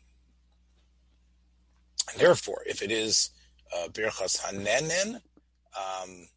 [2.19, 3.31] therefore, if it is
[3.75, 5.21] uh, Birchas Hanenin,
[5.77, 6.29] um,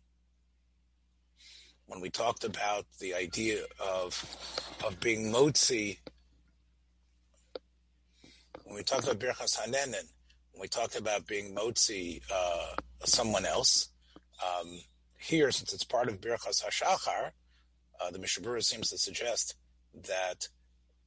[1.88, 4.24] when we talked about the idea of
[4.86, 5.98] of being motzi,
[8.64, 10.08] when we talked about Birchas Hanenin,
[10.52, 13.90] when we talked about being motzi uh, someone else.
[14.44, 14.80] Um,
[15.20, 17.32] here, since it's part of Birchas Hashachar,
[18.02, 19.56] uh, the Mishnah Brura seems to suggest
[20.08, 20.48] that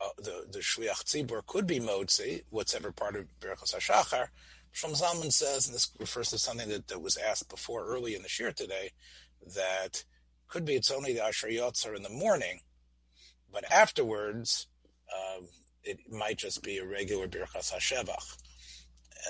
[0.01, 4.29] uh, the the Shliach Tzibur could be motzi, whatever part of Birchas Hashachar.
[4.77, 8.21] Shom Zalman says, and this refers to something that, that was asked before early in
[8.21, 8.91] the shiur today,
[9.55, 10.05] that
[10.49, 12.61] could be it's only the Asher Yotzar in the morning,
[13.51, 14.67] but afterwards
[15.15, 15.49] um,
[15.83, 18.37] it might just be a regular Birchas Hashevach.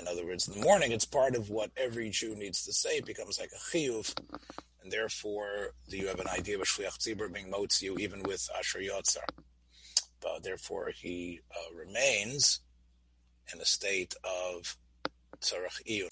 [0.01, 2.97] In other words, in the morning, it's part of what every Jew needs to say.
[2.97, 4.13] It becomes like a chiyuv,
[4.83, 8.79] and therefore you have an idea of a shliach tzibur being motziu even with asher
[8.79, 9.23] yotzar.
[10.21, 12.59] But therefore, he uh, remains
[13.53, 14.77] in a state of
[15.41, 16.09] tzarach iyun.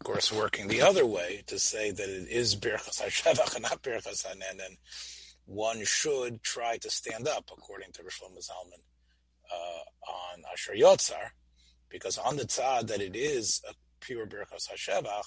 [0.00, 3.82] Of course, working the other way to say that it is birchas hashevach and not
[3.82, 4.76] birchas and
[5.46, 8.82] one should try to stand up according to Rosh Zalman
[9.52, 11.30] uh, on Asher Yotzar,
[11.88, 15.24] because on the tzad that it is a pure Birchas Hashevach,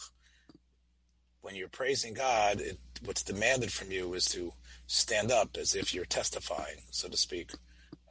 [1.42, 4.52] when you're praising God, it, what's demanded from you is to
[4.88, 7.52] stand up as if you're testifying, so to speak,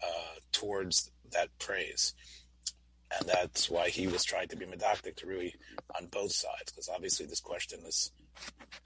[0.02, 2.14] uh, towards that praise.
[3.16, 5.54] And that's why he was trying to be medactic to really
[5.96, 8.12] on both sides, because obviously this question is,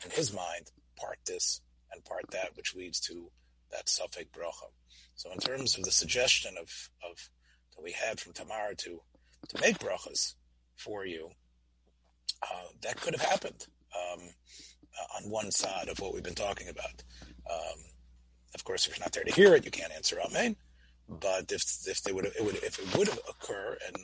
[0.05, 1.61] in his mind, part this
[1.93, 3.31] and part that, which leads to
[3.73, 4.71] that suffix bracha.
[5.17, 7.31] So in terms of the suggestion of, of
[7.75, 9.01] that we had from Tamar to
[9.49, 10.35] to make brachas
[10.77, 11.31] for you,
[12.43, 16.69] uh, that could have happened um, uh, on one side of what we've been talking
[16.69, 17.03] about.
[17.51, 17.79] Um,
[18.55, 20.55] of course, if you're not there to hear it, you can't answer Amen.
[21.21, 23.97] But if if they would it would if it would occur and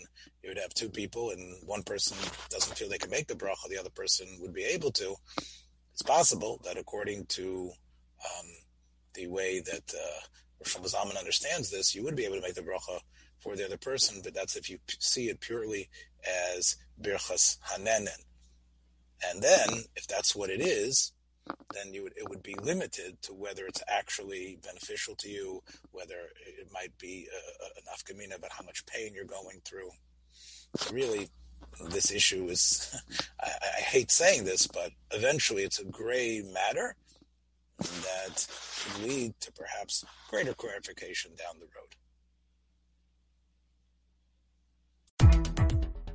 [0.43, 2.17] you would have two people and one person
[2.51, 5.15] doesn't feel they can make the bracha, the other person would be able to.
[5.93, 7.71] It's possible that according to
[8.25, 8.47] um,
[9.15, 13.01] the way that uh, Zaman understands this, you would be able to make the bracha
[13.41, 15.89] for the other person, but that's if you see it purely
[16.55, 18.09] as birchas hanehenin.
[19.29, 21.13] And then, if that's what it is,
[21.75, 26.29] then you would, it would be limited to whether it's actually beneficial to you, whether
[26.47, 29.91] it might be a, enough gamina about how much pain you're going through.
[30.93, 31.29] Really,
[31.91, 32.95] this issue is,
[33.41, 36.97] I, I hate saying this, but eventually it's a gray matter
[37.79, 38.47] that
[38.83, 41.95] could lead to perhaps greater clarification down the road.